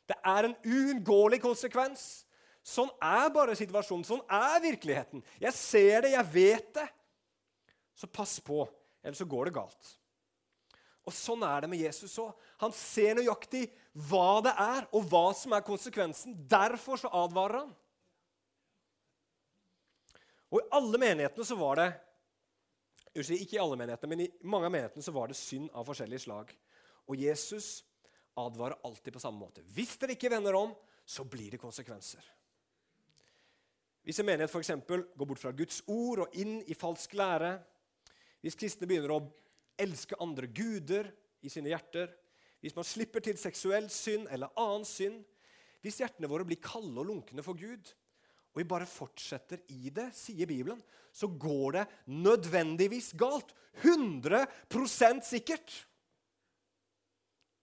Det 0.09 0.17
er 0.25 0.49
en 0.49 0.57
uunngåelig 0.65 1.39
konsekvens. 1.41 2.25
Sånn 2.65 2.89
er 2.99 3.29
bare 3.31 3.55
situasjonen. 3.55 4.03
Sånn 4.03 4.25
er 4.25 4.59
virkeligheten. 4.65 5.23
Jeg 5.39 5.55
ser 5.55 6.03
det, 6.03 6.11
jeg 6.17 6.33
vet 6.33 6.73
det. 6.75 6.87
Så 7.99 8.07
pass 8.07 8.37
på, 8.39 8.63
ellers 9.03 9.19
så 9.19 9.27
går 9.27 9.49
det 9.49 9.57
galt. 9.57 9.95
Og 11.07 11.15
Sånn 11.15 11.43
er 11.43 11.63
det 11.63 11.71
med 11.71 11.81
Jesus 11.81 12.13
òg. 12.21 12.31
Han 12.61 12.73
ser 12.75 13.17
nøyaktig 13.17 13.65
hva 14.07 14.39
det 14.45 14.53
er, 14.53 14.85
og 14.95 15.07
hva 15.09 15.25
som 15.35 15.55
er 15.57 15.65
konsekvensen. 15.65 16.37
Derfor 16.47 17.01
så 17.01 17.11
advarer 17.23 17.63
han. 17.63 17.73
Og 20.49 20.61
I 20.61 20.69
alle 20.79 21.01
menighetene 21.01 21.45
så 21.45 21.57
var 21.59 21.81
det 21.81 21.89
ikke 23.19 23.57
i 23.57 23.61
alle 23.61 23.77
menighetene, 23.77 24.09
men 24.13 24.23
i 24.23 24.31
mange 24.47 24.69
av 24.69 24.73
menighetene 24.73 25.03
så 25.03 25.13
var 25.13 25.29
det 25.29 25.37
synd 25.37 25.71
av 25.73 25.87
forskjellige 25.87 26.23
slag. 26.23 26.53
Og 27.09 27.19
Jesus 27.19 27.81
advarer 28.39 28.79
alltid 28.85 29.15
på 29.15 29.21
samme 29.21 29.41
måte. 29.41 29.65
Hvis 29.75 29.97
dere 29.99 30.15
ikke 30.15 30.31
vender 30.31 30.55
om, 30.55 30.71
så 31.09 31.25
blir 31.25 31.51
det 31.51 31.61
konsekvenser. 31.61 32.23
Hvis 34.05 34.21
en 34.21 34.29
menighet 34.29 34.53
f.eks. 34.53 34.71
går 34.87 35.25
bort 35.25 35.41
fra 35.41 35.51
Guds 35.57 35.81
ord 35.89 36.23
og 36.23 36.37
inn 36.39 36.61
i 36.69 36.77
falsk 36.77 37.17
lære, 37.17 37.57
hvis 38.43 38.57
kristne 38.59 38.87
begynner 38.89 39.13
å 39.15 39.23
elske 39.79 40.17
andre 40.19 40.47
guder 40.47 41.09
i 41.43 41.51
sine 41.51 41.71
hjerter, 41.71 42.11
hvis 42.59 42.75
man 42.75 42.87
slipper 42.87 43.23
til 43.23 43.39
seksuell 43.39 43.87
synd 43.91 44.27
eller 44.31 44.51
annen 44.59 44.87
synd, 44.87 45.23
hvis 45.83 46.01
hjertene 46.01 46.27
våre 46.27 46.47
blir 46.47 46.59
kalde 46.59 46.99
og 46.99 47.07
lunkne 47.07 47.43
for 47.45 47.59
Gud, 47.59 47.93
og 48.49 48.59
vi 48.59 48.67
bare 48.67 48.89
fortsetter 48.89 49.61
i 49.71 49.91
det, 49.93 50.09
sier 50.17 50.49
Bibelen, 50.49 50.81
så 51.13 51.29
går 51.29 51.77
det 51.77 51.85
nødvendigvis 52.11 53.13
galt. 53.19 53.53
100% 53.83 55.23
sikkert. 55.23 55.75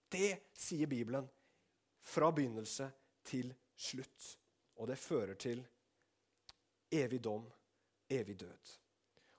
Det 0.09 0.31
sier 0.55 0.87
Bibelen 0.89 1.27
fra 2.07 2.31
begynnelse 2.31 2.87
til 3.27 3.51
slutt. 3.75 4.31
Og 4.79 4.87
det 4.89 4.97
fører 4.97 5.35
til 5.35 5.61
evig 6.95 7.19
dom, 7.21 7.43
evig 8.09 8.37
død. 8.39 8.73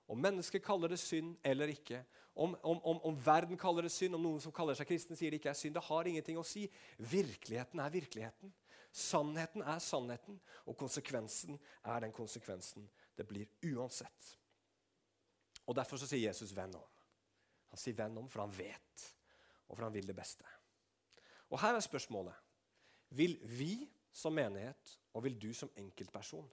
Om 0.09 0.21
mennesker 0.25 0.62
kaller 0.64 0.88
det 0.88 1.01
synd 1.01 1.37
eller 1.44 1.68
ikke, 1.68 2.01
om, 2.38 2.55
om, 2.62 2.81
om, 2.87 3.01
om, 3.03 3.16
verden 3.27 3.59
kaller 3.59 3.83
det 3.83 3.90
synd, 3.92 4.14
om 4.14 4.23
noen 4.23 4.40
som 4.40 4.55
kaller 4.55 4.77
seg 4.79 4.87
kristen, 4.87 5.18
sier 5.18 5.35
det 5.35 5.40
ikke 5.40 5.51
er 5.51 5.59
synd, 5.59 5.75
det 5.75 5.83
har 5.88 6.07
ingenting 6.07 6.38
å 6.38 6.47
si. 6.47 6.68
Virkeligheten 6.97 7.83
er 7.83 7.90
virkeligheten. 7.90 8.53
Sannheten 8.94 9.64
er 9.66 9.83
sannheten, 9.83 10.38
og 10.64 10.79
konsekvensen 10.79 11.59
er 11.83 12.07
den 12.07 12.14
konsekvensen 12.14 12.87
det 13.18 13.27
blir 13.27 13.51
uansett. 13.75 14.31
Og 15.66 15.77
Derfor 15.77 15.99
så 16.01 16.07
sier 16.07 16.29
Jesus 16.29 16.55
'venn 16.55 16.79
om'. 16.79 17.03
Han 17.75 17.79
sier 17.79 17.94
'venn 17.94 18.16
om' 18.18 18.31
for 18.31 18.40
han 18.40 18.59
vet, 18.59 19.14
og 19.68 19.77
for 19.77 19.85
han 19.85 19.94
vil 19.94 20.07
det 20.07 20.16
beste. 20.16 20.44
Og 21.51 21.61
Her 21.61 21.75
er 21.75 21.81
spørsmålet. 21.81 22.35
Vil 23.11 23.38
vi 23.42 23.90
som 24.12 24.33
menighet, 24.33 24.99
og 25.12 25.25
vil 25.25 25.38
du 25.42 25.53
som 25.55 25.71
enkeltperson, 25.77 26.51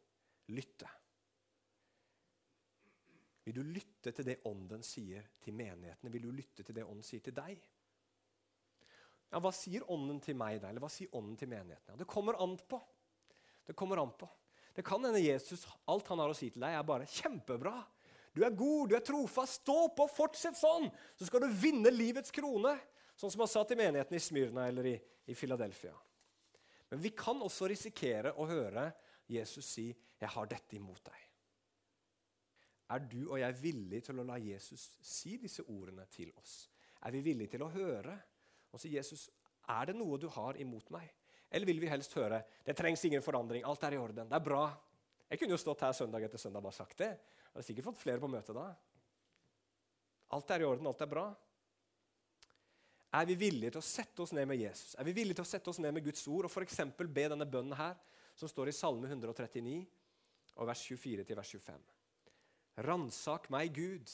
lytte? 0.48 0.88
Vil 3.46 3.60
du 3.60 3.64
lytte 3.64 4.12
til 4.16 4.26
det 4.26 4.40
Ånden 4.50 4.82
sier 4.86 5.28
til 5.44 5.54
menighetene? 5.54 6.12
Vil 6.14 6.26
du 6.26 6.32
lytte 6.34 6.66
til 6.66 6.76
det 6.76 6.86
Ånden 6.86 7.06
sier 7.06 7.22
til 7.26 7.36
deg? 7.38 7.60
Ja, 9.30 9.42
Hva 9.42 9.52
sier 9.54 9.86
Ånden 9.92 10.22
til 10.24 10.38
meg 10.40 10.58
da? 10.64 10.72
Eller 10.72 10.82
hva 10.82 10.90
sier 10.90 11.14
Ånden 11.14 11.38
til 11.38 11.52
menighetene? 11.52 11.94
Ja, 11.94 12.00
det 12.02 12.10
kommer 12.10 12.40
an 12.42 12.58
på. 12.58 12.80
Det 13.66 13.76
kommer 13.78 14.02
an 14.02 14.14
på. 14.18 14.30
Det 14.76 14.84
kan 14.86 15.06
hende 15.06 15.22
Jesus, 15.22 15.64
alt 15.88 16.10
han 16.12 16.20
har 16.20 16.34
å 16.34 16.36
si 16.36 16.50
til 16.52 16.66
deg, 16.66 16.74
er 16.74 16.88
bare 16.88 17.08
kjempebra. 17.08 17.78
Du 18.36 18.42
er 18.44 18.52
god, 18.52 18.90
du 18.90 18.98
er 18.98 19.06
trofast. 19.06 19.62
Stå 19.62 19.78
på, 19.96 20.08
fortsett 20.12 20.58
sånn! 20.60 20.90
Så 21.16 21.30
skal 21.30 21.46
du 21.46 21.54
vinne 21.54 21.94
livets 21.94 22.34
krone. 22.36 22.74
Sånn 23.16 23.32
som 23.32 23.46
han 23.46 23.52
sa 23.52 23.64
til 23.64 23.80
menigheten 23.80 24.18
i 24.18 24.24
Smyrna 24.24 24.66
eller 24.68 24.90
i, 24.92 24.96
i 25.32 25.38
Philadelphia. 25.38 25.94
Men 26.92 27.00
vi 27.02 27.14
kan 27.16 27.40
også 27.46 27.70
risikere 27.72 28.34
å 28.36 28.50
høre 28.50 28.90
Jesus 29.32 29.70
si, 29.78 29.88
'Jeg 30.20 30.30
har 30.30 30.46
dette 30.48 30.76
imot 30.76 31.04
deg'. 31.06 31.25
Er 32.94 33.02
du 33.10 33.32
og 33.32 33.40
jeg 33.40 33.58
villige 33.62 34.08
til 34.10 34.22
å 34.22 34.26
la 34.28 34.38
Jesus 34.38 34.92
si 35.02 35.38
disse 35.42 35.64
ordene 35.72 36.06
til 36.14 36.30
oss? 36.38 36.68
Er 37.06 37.14
vi 37.16 37.24
villige 37.26 37.56
til 37.56 37.66
å 37.66 37.72
høre? 37.74 38.16
Og 38.72 38.82
si, 38.82 38.90
'Jesus, 38.90 39.30
er 39.70 39.86
det 39.86 39.96
noe 39.96 40.18
du 40.18 40.28
har 40.30 40.58
imot 40.62 40.92
meg?' 40.92 41.14
Eller 41.52 41.66
vil 41.66 41.80
vi 41.80 41.88
helst 41.88 42.14
høre 42.14 42.44
det 42.66 42.76
trengs 42.76 43.06
ingen 43.06 43.22
forandring, 43.22 43.64
alt 43.64 43.84
er 43.84 43.94
i 43.94 43.98
orden, 43.98 44.28
det 44.30 44.36
er 44.36 44.44
bra? 44.44 44.66
Jeg 45.30 45.40
kunne 45.40 45.56
jo 45.56 45.62
stått 45.62 45.82
her 45.82 45.94
søndag 45.94 46.24
etter 46.24 46.38
søndag 46.38 46.60
og 46.60 46.68
bare 46.68 46.78
sagt 46.78 46.98
det. 46.98 47.08
Jeg 47.08 47.54
hadde 47.54 47.66
sikkert 47.66 47.88
fått 47.90 48.02
flere 48.02 48.20
på 48.20 48.30
møtet 48.30 48.56
da. 48.56 48.66
Alt 50.36 50.52
er 50.52 50.62
i 50.62 50.68
orden, 50.68 50.88
alt 50.88 51.02
er 51.02 51.10
bra. 51.10 51.26
Er 53.16 53.26
vi 53.30 53.38
villige 53.40 53.72
til 53.72 53.80
å 53.80 53.88
sette 53.88 54.22
oss 54.26 54.34
ned 54.36 54.48
med 54.50 54.60
Jesus? 54.60 54.96
Er 55.00 55.08
vi 55.08 55.16
villige 55.16 55.40
til 55.40 55.46
å 55.46 55.50
sette 55.50 55.72
oss 55.72 55.80
ned 55.80 55.94
med 55.96 56.04
Guds 56.04 56.28
ord 56.28 56.50
og 56.50 56.52
f.eks. 56.52 56.82
be 57.00 57.28
denne 57.32 57.48
bønnen 57.48 57.78
her, 57.80 57.96
som 58.36 58.52
står 58.52 58.70
i 58.70 58.76
Salme 58.76 59.08
139, 59.08 59.86
og 60.60 60.68
vers 60.68 60.84
24 60.84 61.24
til 61.24 61.40
vers 61.40 61.54
25? 61.56 61.95
Ransak 62.84 63.48
meg, 63.54 63.72
Gud, 63.76 64.12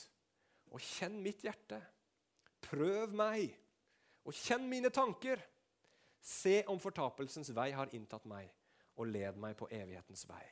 og 0.71 0.81
kjenn 0.83 1.17
mitt 1.23 1.41
hjerte. 1.45 1.79
Prøv 2.61 3.15
meg, 3.17 3.55
og 4.27 4.35
kjenn 4.37 4.67
mine 4.69 4.91
tanker. 4.93 5.41
Se 6.21 6.61
om 6.69 6.77
fortapelsens 6.79 7.49
vei 7.57 7.71
har 7.73 7.89
inntatt 7.97 8.27
meg, 8.29 8.51
og 9.01 9.09
led 9.09 9.39
meg 9.41 9.55
på 9.57 9.69
evighetens 9.73 10.27
vei. 10.29 10.43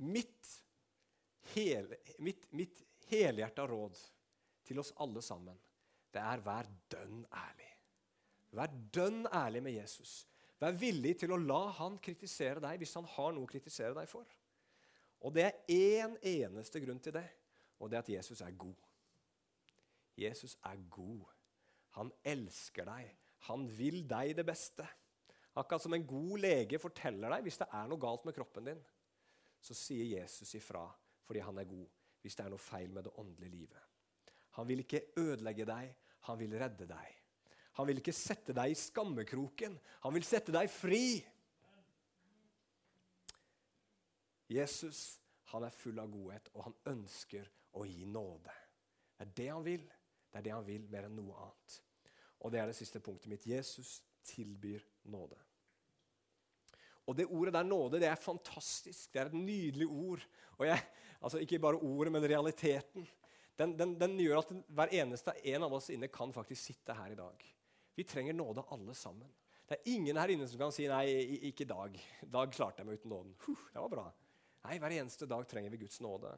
Mitt, 0.00 0.48
hel, 1.52 1.90
mitt, 2.24 2.46
mitt 2.56 2.80
helhjerta 3.10 3.66
råd 3.68 3.98
til 4.64 4.80
oss 4.80 4.94
alle 5.02 5.20
sammen, 5.24 5.58
det 6.10 6.22
er 6.24 6.40
vær 6.46 6.68
dønn 6.90 7.20
ærlig. 7.36 7.68
Vær 8.56 8.72
dønn 8.94 9.26
ærlig 9.28 9.62
med 9.62 9.76
Jesus. 9.76 10.24
Vær 10.60 10.72
villig 10.76 11.18
til 11.20 11.34
å 11.34 11.38
la 11.40 11.66
han 11.78 12.00
kritisere 12.02 12.62
deg 12.64 12.80
hvis 12.80 12.96
han 12.98 13.06
har 13.14 13.34
noe 13.36 13.46
å 13.46 13.50
kritisere 13.50 13.94
deg 13.96 14.08
for. 14.10 14.24
Og 15.20 15.34
det 15.36 15.44
er 15.46 15.58
én 15.68 16.16
eneste 16.24 16.80
grunn 16.80 17.00
til 17.02 17.14
det, 17.16 17.26
og 17.80 17.90
det 17.90 17.98
er 17.98 18.04
at 18.04 18.12
Jesus 18.16 18.40
er 18.40 18.54
god. 18.56 18.86
Jesus 20.20 20.56
er 20.64 20.80
god. 20.90 21.28
Han 21.98 22.12
elsker 22.24 22.88
deg. 22.88 23.12
Han 23.48 23.66
vil 23.72 24.02
deg 24.08 24.34
det 24.36 24.46
beste. 24.46 24.86
Akkurat 25.58 25.82
som 25.82 25.94
en 25.96 26.06
god 26.06 26.38
lege 26.44 26.78
forteller 26.80 27.32
deg 27.34 27.46
hvis 27.46 27.58
det 27.60 27.68
er 27.74 27.88
noe 27.90 28.00
galt 28.00 28.26
med 28.28 28.36
kroppen 28.36 28.68
din, 28.70 28.82
så 29.60 29.76
sier 29.76 30.20
Jesus 30.20 30.54
ifra 30.56 30.86
fordi 31.26 31.42
han 31.44 31.58
er 31.60 31.68
god 31.68 31.86
hvis 32.22 32.36
det 32.36 32.44
er 32.44 32.52
noe 32.52 32.62
feil 32.62 32.92
med 32.92 33.06
det 33.06 33.14
åndelige 33.20 33.54
livet. 33.54 33.82
Han 34.58 34.68
vil 34.68 34.82
ikke 34.82 35.02
ødelegge 35.20 35.66
deg, 35.68 35.90
han 36.28 36.38
vil 36.40 36.56
redde 36.60 36.86
deg. 36.90 37.16
Han 37.78 37.86
vil 37.88 38.00
ikke 38.00 38.14
sette 38.14 38.54
deg 38.56 38.72
i 38.72 38.78
skammekroken, 38.78 39.76
han 40.04 40.14
vil 40.14 40.26
sette 40.26 40.52
deg 40.54 40.70
fri. 40.72 41.20
Jesus 44.50 45.20
han 45.50 45.64
er 45.66 45.74
full 45.74 45.98
av 45.98 46.10
godhet, 46.10 46.50
og 46.54 46.68
han 46.68 46.76
ønsker 46.92 47.48
å 47.78 47.84
gi 47.86 48.06
nåde. 48.06 48.52
Det 49.16 49.26
er 49.26 49.32
det 49.36 49.48
han 49.50 49.64
vil. 49.66 49.86
Det 50.30 50.38
er 50.38 50.46
det 50.46 50.54
han 50.54 50.66
vil 50.66 50.86
mer 50.90 51.08
enn 51.08 51.16
noe 51.18 51.38
annet. 51.42 51.78
Og 52.40 52.52
det 52.52 52.60
er 52.62 52.70
det 52.70 52.78
siste 52.78 53.02
punktet 53.02 53.30
mitt. 53.32 53.48
Jesus 53.50 53.98
tilbyr 54.30 54.84
nåde. 55.10 55.38
Og 57.10 57.16
det 57.18 57.26
ordet 57.26 57.54
der, 57.56 57.66
nåde, 57.66 57.98
det 57.98 58.06
er 58.06 58.20
fantastisk. 58.20 59.10
Det 59.10 59.20
er 59.20 59.30
et 59.32 59.34
nydelig 59.38 59.88
ord. 59.90 60.22
Og 60.60 60.68
jeg, 60.68 60.84
altså 61.18 61.42
Ikke 61.42 61.58
bare 61.58 61.82
ordet, 61.82 62.12
men 62.14 62.22
realiteten. 62.22 63.08
Den, 63.58 63.74
den, 63.78 63.96
den, 64.00 64.14
gjør 64.22 64.44
at 64.44 64.52
hver 64.68 64.94
eneste 65.02 65.34
en 65.52 65.66
av 65.66 65.74
oss 65.74 65.90
inne 65.90 66.08
kan 66.08 66.32
faktisk 66.32 66.70
sitte 66.70 66.94
her 66.96 67.10
i 67.12 67.18
dag. 67.18 67.42
Vi 67.98 68.06
trenger 68.06 68.38
nåde 68.38 68.64
alle 68.70 68.94
sammen. 68.94 69.28
Det 69.68 69.76
er 69.76 69.90
ingen 69.92 70.16
her 70.16 70.30
inne 70.32 70.46
som 70.48 70.58
kan 70.58 70.72
si 70.74 70.86
'nei, 70.88 71.04
ikke 71.50 71.66
i 71.66 71.68
dag'. 71.68 71.98
I 72.26 72.30
dag 72.30 72.52
klarte 72.54 72.80
jeg 72.80 72.86
meg 72.86 72.98
uten 72.98 73.10
nåden. 73.10 73.34
Huh, 73.46 73.66
det 73.74 73.82
var 73.82 73.88
bra. 73.88 74.06
Nei, 74.66 74.76
hver 74.78 74.94
eneste 74.98 75.28
dag 75.28 75.46
trenger 75.48 75.72
vi 75.72 75.80
Guds 75.84 76.00
nåde. 76.04 76.32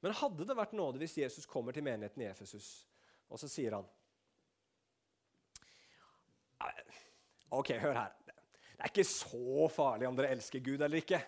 Men 0.00 0.16
hadde 0.16 0.46
det 0.48 0.56
vært 0.56 0.74
nåde 0.76 1.00
hvis 1.02 1.18
Jesus 1.18 1.48
kommer 1.50 1.74
til 1.76 1.84
menigheten 1.84 2.22
i 2.22 2.28
Efesus, 2.30 2.86
og 3.28 3.40
så 3.40 3.48
sier 3.50 3.78
han 3.78 3.88
OK, 7.54 7.70
hør 7.78 7.94
her. 7.94 8.14
Det 8.26 8.84
er 8.84 8.90
ikke 8.90 9.06
så 9.08 9.68
farlig 9.72 10.08
om 10.08 10.16
dere 10.18 10.32
elsker 10.34 10.60
Gud 10.60 10.82
eller 10.82 11.00
ikke. 11.00 11.20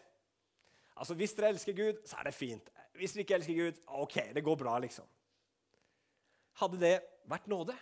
Altså, 0.99 1.15
Hvis 1.15 1.33
dere 1.33 1.53
elsker 1.55 1.77
Gud, 1.77 2.01
så 2.05 2.19
er 2.19 2.29
det 2.29 2.35
fint. 2.35 2.71
Hvis 2.99 3.15
dere 3.15 3.25
ikke 3.25 3.37
elsker 3.39 3.55
Gud, 3.55 3.79
OK, 3.87 4.17
det 4.35 4.45
går 4.45 4.59
bra, 4.59 4.75
liksom. 4.83 5.07
Hadde 6.59 6.81
det 6.83 6.97
vært 7.31 7.47
nåde? 7.47 7.77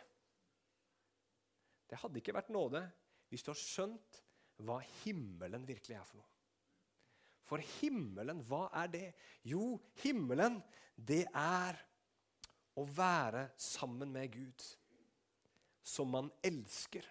Det 1.90 1.98
hadde 2.02 2.20
ikke 2.20 2.36
vært 2.36 2.52
nåde 2.52 2.82
hvis 3.30 3.42
du 3.42 3.50
har 3.50 3.58
skjønt 3.58 4.20
hva 4.66 4.78
himmelen 5.02 5.64
virkelig 5.66 5.96
er 5.96 6.04
for 6.06 6.20
noe. 6.20 6.35
For 7.46 7.62
himmelen, 7.78 8.42
hva 8.48 8.66
er 8.82 8.90
det? 8.90 9.06
Jo, 9.46 9.76
himmelen, 10.02 10.58
det 10.96 11.24
er 11.30 11.78
å 12.76 12.84
være 12.96 13.46
sammen 13.60 14.10
med 14.12 14.32
Gud, 14.34 14.64
som 15.86 16.10
man 16.12 16.32
elsker, 16.44 17.06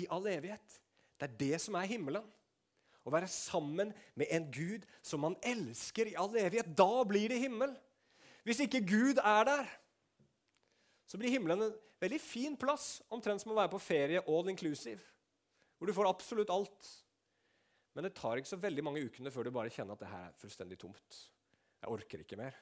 i 0.00 0.08
all 0.10 0.24
evighet. 0.26 0.80
Det 1.20 1.28
er 1.28 1.36
det 1.38 1.58
som 1.62 1.76
er 1.78 1.86
himmelen. 1.86 2.24
Å 3.04 3.12
være 3.12 3.28
sammen 3.30 3.92
med 4.16 4.30
en 4.32 4.48
Gud 4.50 4.86
som 5.04 5.22
man 5.22 5.36
elsker 5.44 6.08
i 6.10 6.16
all 6.18 6.32
evighet. 6.40 6.72
Da 6.74 7.04
blir 7.06 7.28
det 7.30 7.42
himmel. 7.42 7.76
Hvis 8.48 8.62
ikke 8.64 8.80
Gud 8.88 9.20
er 9.20 9.46
der, 9.46 9.68
så 11.06 11.20
blir 11.20 11.30
himmelen 11.30 11.68
en 11.68 11.76
veldig 12.02 12.20
fin 12.20 12.56
plass, 12.58 12.98
omtrent 13.12 13.44
som 13.44 13.52
å 13.52 13.58
være 13.58 13.72
på 13.76 13.82
ferie 13.82 14.24
all 14.26 14.48
inclusive, 14.50 15.00
hvor 15.78 15.88
du 15.88 15.94
får 15.96 16.10
absolutt 16.10 16.52
alt. 16.52 16.90
Men 17.94 18.08
det 18.08 18.14
tar 18.18 18.40
ikke 18.40 18.50
så 18.50 18.58
veldig 18.58 18.82
mange 18.84 19.02
ukene 19.06 19.30
før 19.30 19.46
du 19.46 19.54
bare 19.54 19.70
kjenner 19.72 19.94
at 19.94 20.02
det 20.02 20.10
her 20.10 20.28
er 20.28 20.38
fullstendig 20.38 20.78
tomt. 20.82 21.18
Jeg 21.78 21.92
orker 21.94 22.24
ikke 22.24 22.38
mer. 22.40 22.56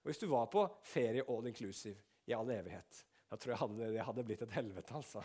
Og 0.00 0.10
Hvis 0.10 0.22
du 0.22 0.28
var 0.30 0.46
på 0.52 0.62
ferie 0.86 1.24
all 1.26 1.48
inclusive 1.50 1.98
i 2.30 2.34
all 2.36 2.50
evighet, 2.54 3.00
da 3.30 3.36
tror 3.36 3.54
jeg 3.54 3.60
hadde, 3.62 3.88
det 3.96 4.04
hadde 4.06 4.24
blitt 4.26 4.44
et 4.46 4.54
helvete. 4.54 4.94
altså. 4.94 5.24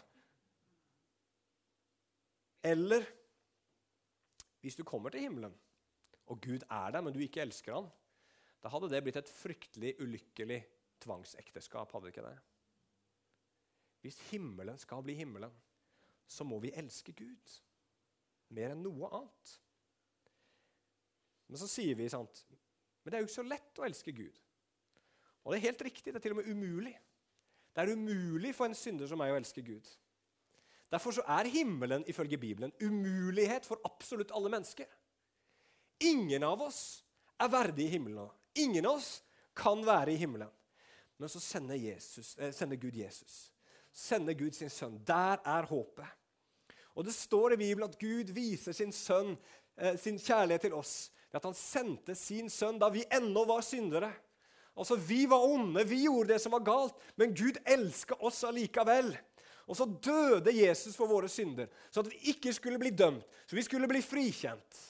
Eller 2.65 3.05
hvis 4.61 4.75
du 4.75 4.83
kommer 4.83 5.13
til 5.13 5.27
himmelen, 5.27 5.53
og 6.25 6.41
Gud 6.41 6.65
er 6.65 6.91
der, 6.91 7.01
men 7.05 7.13
du 7.13 7.21
ikke 7.21 7.43
elsker 7.45 7.75
han, 7.77 7.89
da 8.63 8.71
hadde 8.73 8.89
det 8.89 9.03
blitt 9.05 9.19
et 9.19 9.29
fryktelig 9.29 9.93
ulykkelig 10.01 10.63
tvangsekteskap. 11.05 11.91
hadde 11.93 12.07
det 12.07 12.15
ikke 12.15 12.25
det? 12.25 12.37
Hvis 14.01 14.17
himmelen 14.31 14.77
skal 14.81 15.05
bli 15.05 15.13
himmelen, 15.13 15.53
så 16.25 16.43
må 16.43 16.57
vi 16.59 16.73
elske 16.73 17.13
Gud 17.13 17.59
mer 18.53 18.73
enn 18.73 18.83
noe 18.85 19.09
annet. 19.09 19.53
Men 21.47 21.61
så 21.61 21.69
sier 21.69 21.97
vi 21.97 22.09
sant, 22.09 22.45
men 23.03 23.11
det 23.11 23.17
er 23.17 23.23
jo 23.23 23.29
ikke 23.29 23.39
så 23.39 23.45
lett 23.45 23.79
å 23.81 23.85
elske 23.85 24.13
Gud. 24.17 24.39
Og 25.45 25.53
det 25.53 25.59
er 25.59 25.67
helt 25.67 25.83
riktig, 25.85 26.09
det 26.09 26.19
er 26.19 26.25
til 26.25 26.33
og 26.33 26.41
med 26.41 26.49
umulig. 26.49 26.95
Det 27.75 27.83
er 27.83 27.93
umulig 27.93 28.53
for 28.57 28.65
en 28.65 28.77
synder 28.77 29.09
som 29.09 29.19
meg 29.21 29.33
å 29.33 29.37
elske 29.37 29.61
Gud. 29.65 29.85
Derfor 30.91 31.13
så 31.17 31.25
er 31.37 31.49
himmelen 31.51 32.05
ifølge 32.09 32.39
Bibelen 32.41 32.73
umulighet 32.81 33.65
for 33.67 33.81
absolutt 33.85 34.33
alle 34.33 34.49
mennesker. 34.53 34.89
Ingen 36.05 36.43
av 36.43 36.61
oss 36.65 36.81
er 37.41 37.51
verdig 37.51 37.87
i 37.87 37.93
himmelen. 37.95 38.29
Ingen 38.55 38.85
av 38.85 38.99
oss 38.99 39.19
kan 39.55 39.83
være 39.85 40.13
i 40.13 40.19
himmelen. 40.21 40.49
Men 41.17 41.31
så 41.31 41.39
sender, 41.39 41.75
Jesus, 41.75 42.37
eh, 42.37 42.51
sender 42.51 42.75
Gud 42.75 42.95
Jesus. 42.95 43.51
Sender 43.91 44.33
Gud 44.33 44.51
sin 44.51 44.69
sønn. 44.69 44.97
Der 45.07 45.39
er 45.45 45.67
håpet. 45.69 46.07
Og 46.95 47.05
Det 47.05 47.13
står 47.13 47.53
i 47.53 47.57
Bibelen 47.59 47.89
at 47.89 47.99
Gud 47.99 48.31
viser 48.33 48.73
sin 48.73 48.91
sønn, 48.91 49.35
eh, 49.77 49.97
sin 49.99 50.19
kjærlighet 50.19 50.61
til 50.61 50.73
oss 50.73 51.11
ved 51.31 51.41
at 51.41 51.49
han 51.49 51.57
sendte 51.57 52.15
sin 52.15 52.49
sønn 52.49 52.79
da 52.79 52.89
vi 52.89 53.03
ennå 53.11 53.45
var 53.45 53.61
syndere. 53.61 54.13
Altså, 54.77 54.95
Vi 54.95 55.25
var 55.25 55.43
onde, 55.43 55.83
vi 55.87 56.03
gjorde 56.03 56.33
det 56.33 56.41
som 56.41 56.51
var 56.51 56.63
galt, 56.63 56.95
men 57.15 57.35
Gud 57.35 57.57
elska 57.65 58.15
oss 58.19 58.43
allikevel. 58.43 59.17
Og 59.67 59.75
så 59.75 59.85
døde 59.85 60.53
Jesus 60.53 60.95
for 60.95 61.09
våre 61.09 61.29
synder, 61.29 61.67
så 61.91 61.99
at 61.99 62.11
vi 62.11 62.35
ikke 62.35 62.53
skulle 62.53 62.79
bli 62.79 62.89
dømt, 62.89 63.25
så 63.47 63.55
vi 63.55 63.63
skulle 63.65 63.87
bli 63.89 64.01
frikjent. 64.01 64.81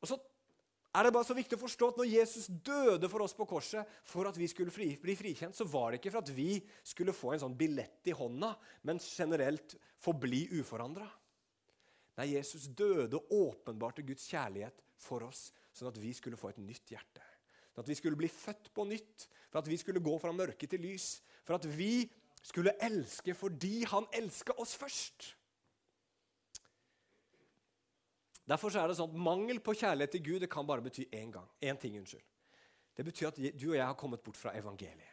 Og 0.00 0.08
så 0.08 0.18
er 0.94 1.06
det 1.06 1.12
bare 1.14 1.26
så 1.26 1.34
viktig 1.34 1.56
å 1.58 1.62
forstå 1.64 1.88
at 1.90 1.96
når 1.98 2.06
Jesus 2.06 2.46
døde 2.66 3.08
for 3.10 3.24
oss 3.24 3.34
på 3.34 3.46
korset 3.50 3.88
for 4.06 4.28
at 4.30 4.36
vi 4.38 4.46
skulle 4.50 4.70
fri, 4.74 4.92
bli 5.02 5.16
frikjent, 5.18 5.56
så 5.56 5.66
var 5.66 5.90
det 5.90 5.98
ikke 5.98 6.12
for 6.14 6.22
at 6.22 6.30
vi 6.36 6.60
skulle 6.86 7.16
få 7.16 7.34
en 7.34 7.42
sånn 7.42 7.56
billett 7.58 8.06
i 8.06 8.14
hånda, 8.14 8.52
men 8.86 9.02
generelt 9.02 9.74
forbli 10.04 10.44
uforandra. 10.60 11.08
Nei, 12.20 12.30
Jesus 12.36 12.68
døde 12.70 13.18
og 13.18 13.32
åpenbarte 13.34 14.04
Guds 14.06 14.28
kjærlighet 14.30 14.84
for 15.02 15.26
oss, 15.26 15.48
sånn 15.74 15.90
at 15.90 15.98
vi 15.98 16.12
skulle 16.14 16.38
få 16.38 16.52
et 16.52 16.62
nytt 16.62 16.94
hjerte. 16.94 17.24
Sånn 17.74 17.82
at 17.82 17.90
vi 17.90 17.98
skulle 17.98 18.18
bli 18.18 18.30
født 18.30 18.70
på 18.70 18.86
nytt, 18.86 19.26
for 19.50 19.58
at 19.58 19.70
vi 19.70 19.78
skulle 19.80 20.02
gå 20.04 20.14
fra 20.22 20.30
mørke 20.34 20.68
til 20.70 20.84
lys. 20.86 21.16
For 21.42 21.58
at 21.58 21.66
vi 21.66 22.04
skulle 22.44 22.76
elske 22.84 23.34
fordi 23.34 23.80
han 23.90 24.06
elska 24.14 24.54
oss 24.62 24.76
først. 24.78 25.32
Derfor 28.48 28.74
er 28.76 28.90
det 28.90 28.98
sånn 28.98 29.12
at 29.12 29.24
Mangel 29.26 29.60
på 29.64 29.72
kjærlighet 29.76 30.16
til 30.16 30.24
Gud 30.26 30.44
det 30.44 30.50
kan 30.52 30.66
bare 30.68 30.84
bety 30.84 31.06
én 31.16 31.32
gang. 31.32 31.46
Én 31.64 31.78
ting, 31.80 31.96
unnskyld. 32.00 32.24
Det 32.94 33.04
betyr 33.06 33.30
at 33.30 33.38
du 33.56 33.70
og 33.70 33.78
jeg 33.78 33.86
har 33.86 33.96
kommet 33.98 34.22
bort 34.22 34.38
fra 34.38 34.52
evangeliet. 34.54 35.10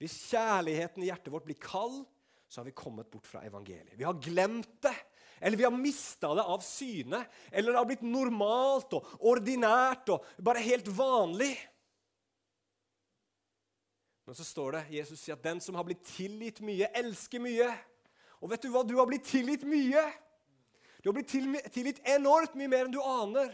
Hvis 0.00 0.16
kjærligheten 0.30 1.04
i 1.04 1.10
hjertet 1.10 1.32
vårt 1.32 1.46
blir 1.46 1.60
kald, 1.60 2.02
så 2.50 2.60
har 2.60 2.66
vi 2.66 2.74
kommet 2.76 3.10
bort 3.12 3.28
fra 3.28 3.44
evangeliet. 3.46 3.94
Vi 3.94 4.04
har 4.04 4.18
glemt 4.18 4.80
det, 4.82 4.94
eller 5.40 5.60
vi 5.60 5.66
har 5.66 5.76
mista 5.76 6.32
det 6.34 6.42
av 6.42 6.64
syne, 6.64 7.22
eller 7.52 7.72
det 7.72 7.78
har 7.78 7.88
blitt 7.88 8.04
normalt 8.04 8.96
og 8.98 9.12
ordinært 9.30 10.10
og 10.12 10.26
bare 10.42 10.64
helt 10.64 10.88
vanlig. 10.96 11.52
Men 14.26 14.36
så 14.38 14.46
står 14.46 14.76
det 14.76 14.82
Jesus 14.96 15.22
sier 15.22 15.38
at 15.38 15.46
den 15.46 15.62
som 15.62 15.78
har 15.78 15.86
blitt 15.86 16.02
tilgitt 16.06 16.60
mye, 16.64 16.90
elsker 16.98 17.42
mye. 17.42 17.70
Og 18.40 18.52
vet 18.52 18.64
du 18.64 18.72
hva? 18.72 18.82
Du 18.86 18.96
har 18.98 19.08
blitt 19.08 19.28
tilgitt 19.28 19.64
mye. 19.68 20.04
Du 21.00 21.08
har 21.08 21.16
blitt 21.16 21.32
tilgitt 21.72 22.00
enormt 22.04 22.56
mye 22.58 22.70
mer 22.70 22.86
enn 22.86 22.94
du 22.94 23.00
aner. 23.00 23.52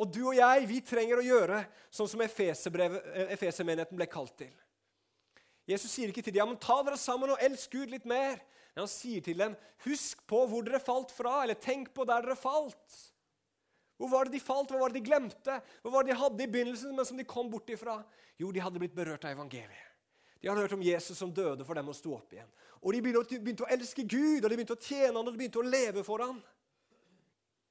Og 0.00 0.08
du 0.14 0.22
og 0.22 0.36
jeg, 0.38 0.66
vi 0.70 0.80
trenger 0.86 1.20
å 1.20 1.24
gjøre 1.26 1.64
sånn 1.92 2.08
som 2.08 2.22
Efesermenigheten 2.24 3.98
ble 3.98 4.06
kalt 4.10 4.36
til. 4.38 4.52
Jesus 5.68 5.92
sier 5.92 6.10
ikke 6.10 6.22
til 6.24 6.34
dem 6.34 6.42
ja, 6.42 6.48
men 6.48 6.58
ta 6.62 6.80
dere 6.86 6.98
sammen 6.98 7.34
og 7.34 7.42
elsk 7.42 7.76
Gud 7.76 7.92
litt 7.92 8.06
mer. 8.08 8.40
Men 8.72 8.84
han 8.84 8.90
sier 8.90 9.22
til 9.24 9.38
dem 9.42 9.56
husk 9.84 10.22
på 10.30 10.44
hvor 10.48 10.64
dere 10.66 10.80
falt 10.82 11.12
fra, 11.14 11.42
eller 11.44 11.58
tenk 11.58 11.90
på 11.94 12.06
der 12.08 12.24
dere 12.24 12.38
falt. 12.38 12.98
Hvor 14.00 14.08
var 14.14 14.26
det 14.26 14.38
de 14.38 14.40
falt? 14.40 14.70
Hva 14.72 14.80
var 14.80 14.92
det 14.92 15.02
de 15.02 15.08
glemte? 15.10 15.58
Hva 15.82 15.92
var 15.92 16.06
det 16.06 16.14
de 16.14 16.20
hadde 16.22 16.44
i 16.46 16.48
begynnelsen, 16.48 16.94
men 16.96 17.04
som 17.04 17.18
de 17.20 17.26
kom 17.28 17.50
bort 17.52 17.68
ifra? 17.68 17.98
Jo, 18.40 18.48
de 18.54 18.62
hadde 18.64 18.80
blitt 18.80 18.96
berørt 18.96 19.26
av 19.28 19.34
evangeliet. 19.34 19.90
De 20.40 20.48
hadde 20.48 20.62
hørt 20.64 20.72
om 20.72 20.84
Jesus 20.86 21.18
som 21.20 21.34
døde 21.36 21.66
for 21.68 21.76
dem 21.76 21.90
og 21.92 21.98
sto 21.98 22.14
opp 22.16 22.32
igjen. 22.32 22.48
Og 22.80 22.94
de 22.96 23.02
begynte, 23.04 23.36
begynte, 23.36 23.66
å 23.66 23.74
elske 23.74 24.06
Gud, 24.08 24.40
og 24.40 24.48
de 24.48 24.56
begynte 24.56 24.78
å 24.78 24.80
tjene 24.80 25.12
han, 25.12 25.26
og 25.26 25.34
de 25.34 25.40
begynte 25.42 25.60
å 25.60 25.66
leve 25.66 26.04
for 26.06 26.24
han. 26.24 26.38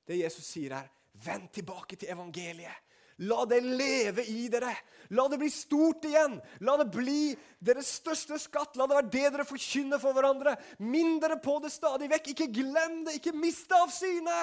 Det 0.09 0.17
Jesus 0.17 0.47
sier 0.55 0.73
her, 0.73 0.87
vend 1.21 1.51
tilbake 1.53 1.99
til 1.99 2.09
evangeliet. 2.09 2.85
La 3.27 3.43
det 3.45 3.59
leve 3.61 4.23
i 4.31 4.47
dere. 4.47 4.71
La 5.11 5.25
det 5.27 5.37
bli 5.41 5.49
stort 5.51 6.05
igjen. 6.07 6.37
La 6.63 6.77
det 6.79 6.87
bli 6.93 7.33
deres 7.59 7.89
største 7.99 8.37
skatt. 8.39 8.77
La 8.79 8.87
det 8.87 8.95
være 8.95 9.11
det 9.11 9.25
dere 9.35 9.45
forkynner 9.47 9.99
for 9.99 10.15
hverandre. 10.15 10.53
Minn 10.79 11.17
dere 11.19 11.35
på 11.43 11.57
det 11.59 11.73
stadig 11.73 12.07
vekk. 12.13 12.31
Ikke 12.31 12.47
glem 12.61 13.01
det. 13.03 13.17
Ikke 13.19 13.35
mist 13.35 13.67
det 13.67 13.75
av 13.75 13.91
syne. 13.91 14.37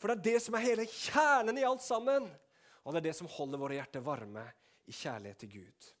For 0.00 0.10
det 0.10 0.16
er 0.16 0.24
det 0.30 0.42
som 0.46 0.56
er 0.56 0.64
hele 0.64 0.88
kjernen 0.88 1.60
i 1.60 1.66
alt 1.68 1.84
sammen. 1.84 2.30
Og 2.84 2.92
det 2.92 3.02
er 3.02 3.08
det 3.10 3.16
som 3.20 3.28
holder 3.36 3.60
våre 3.60 3.76
hjerter 3.76 4.04
varme 4.04 4.48
i 4.88 4.96
kjærlighet 4.96 5.44
til 5.44 5.52
Gud. 5.60 5.92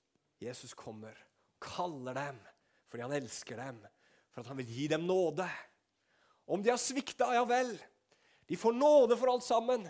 Jesus 0.44 0.74
kommer, 0.76 1.14
kaller 1.62 2.16
dem 2.16 2.42
fordi 2.88 3.02
han 3.02 3.14
elsker 3.16 3.58
dem, 3.58 3.78
for 4.30 4.44
at 4.44 4.50
han 4.52 4.58
vil 4.60 4.68
gi 4.70 4.84
dem 4.92 5.02
nåde. 5.08 5.48
Om 6.46 6.60
de 6.62 6.70
har 6.70 6.78
svikta, 6.78 7.32
ja 7.34 7.40
vel. 7.48 7.72
De 8.46 8.56
får 8.56 8.72
nåde 8.76 9.16
for 9.16 9.32
alt 9.32 9.44
sammen. 9.46 9.86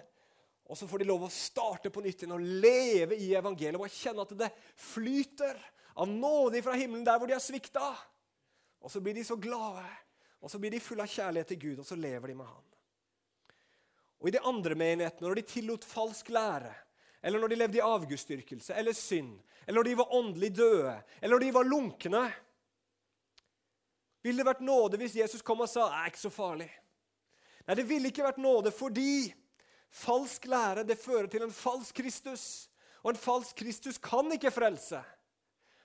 Og 0.65 0.79
så 0.79 0.89
får 0.89 1.03
de 1.03 1.09
lov 1.09 1.27
å 1.27 1.33
starte 1.33 1.93
på 1.93 2.03
nytt 2.05 2.23
igjen 2.23 2.37
og 2.37 2.45
leve 2.65 3.19
i 3.21 3.33
evangeliet 3.37 3.81
og 3.81 3.93
kjenne 3.93 4.25
at 4.25 4.37
det 4.39 4.51
flyter 4.81 5.59
av 6.01 6.09
nåde 6.09 6.63
fra 6.65 6.77
himmelen 6.79 7.05
der 7.07 7.19
hvor 7.21 7.29
de 7.29 7.37
har 7.37 7.43
svikta. 7.45 7.93
Og 8.85 8.93
så 8.93 9.03
blir 9.05 9.17
de 9.17 9.25
så 9.25 9.37
glade, 9.41 9.85
og 10.41 10.51
så 10.53 10.61
blir 10.61 10.73
de 10.73 10.83
fulle 10.83 11.05
av 11.05 11.13
kjærlighet 11.13 11.53
til 11.53 11.61
Gud, 11.61 11.83
og 11.83 11.89
så 11.89 11.97
lever 11.97 12.33
de 12.33 12.39
med 12.39 12.49
Han. 12.49 12.65
Og 14.21 14.29
I 14.29 14.35
de 14.37 14.43
andre 14.49 14.77
menighetene, 14.77 15.27
når 15.29 15.41
de 15.41 15.47
tillot 15.49 15.85
falsk 15.85 16.31
lære, 16.33 16.73
eller 17.25 17.41
når 17.41 17.53
de 17.53 17.59
levde 17.61 17.79
i 17.81 17.85
avgudsdyrkelse 17.85 18.77
eller 18.77 18.97
synd, 18.97 19.39
eller 19.67 19.79
når 19.79 19.89
de 19.89 19.99
var 20.01 20.15
åndelig 20.17 20.51
døde, 20.57 20.97
eller 21.21 21.37
når 21.37 21.45
de 21.45 21.55
var 21.55 21.69
lunkne 21.69 22.25
Ville 24.25 24.41
det 24.41 24.49
vært 24.49 24.65
nåde 24.65 24.97
hvis 25.01 25.17
Jesus 25.19 25.43
kom 25.45 25.61
og 25.61 25.69
sa 25.69 25.85
det 25.91 25.97
er 25.99 26.13
ikke 26.13 26.23
så 26.23 26.31
farlig? 26.33 26.69
Nei, 27.65 27.77
det 27.79 27.87
ville 27.89 28.11
ikke 28.11 28.27
vært 28.27 28.43
nåde 28.43 28.73
fordi 28.75 29.33
falsk 29.95 30.49
lære 30.51 30.85
det 30.89 30.99
fører 31.01 31.31
til 31.31 31.47
en 31.47 31.55
falsk 31.55 32.01
Kristus. 32.03 32.69
Og 33.05 33.13
en 33.13 33.21
falsk 33.21 33.57
Kristus 33.61 34.01
kan 34.01 34.31
ikke 34.33 34.53
frelse. 34.55 35.01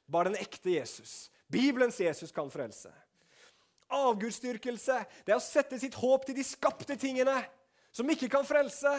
Bare 0.10 0.32
den 0.32 0.40
ekte 0.40 0.74
Jesus. 0.74 1.30
Bibelens 1.52 2.00
Jesus 2.00 2.32
kan 2.32 2.52
frelse. 2.52 2.92
Avgudsdyrkelse 3.90 4.98
det 5.26 5.34
er 5.34 5.40
å 5.40 5.44
sette 5.44 5.80
sitt 5.82 5.98
håp 5.98 6.28
til 6.28 6.38
de 6.38 6.46
skapte 6.46 6.98
tingene, 7.00 7.36
som 7.92 8.10
ikke 8.10 8.30
kan 8.30 8.46
frelse, 8.46 8.92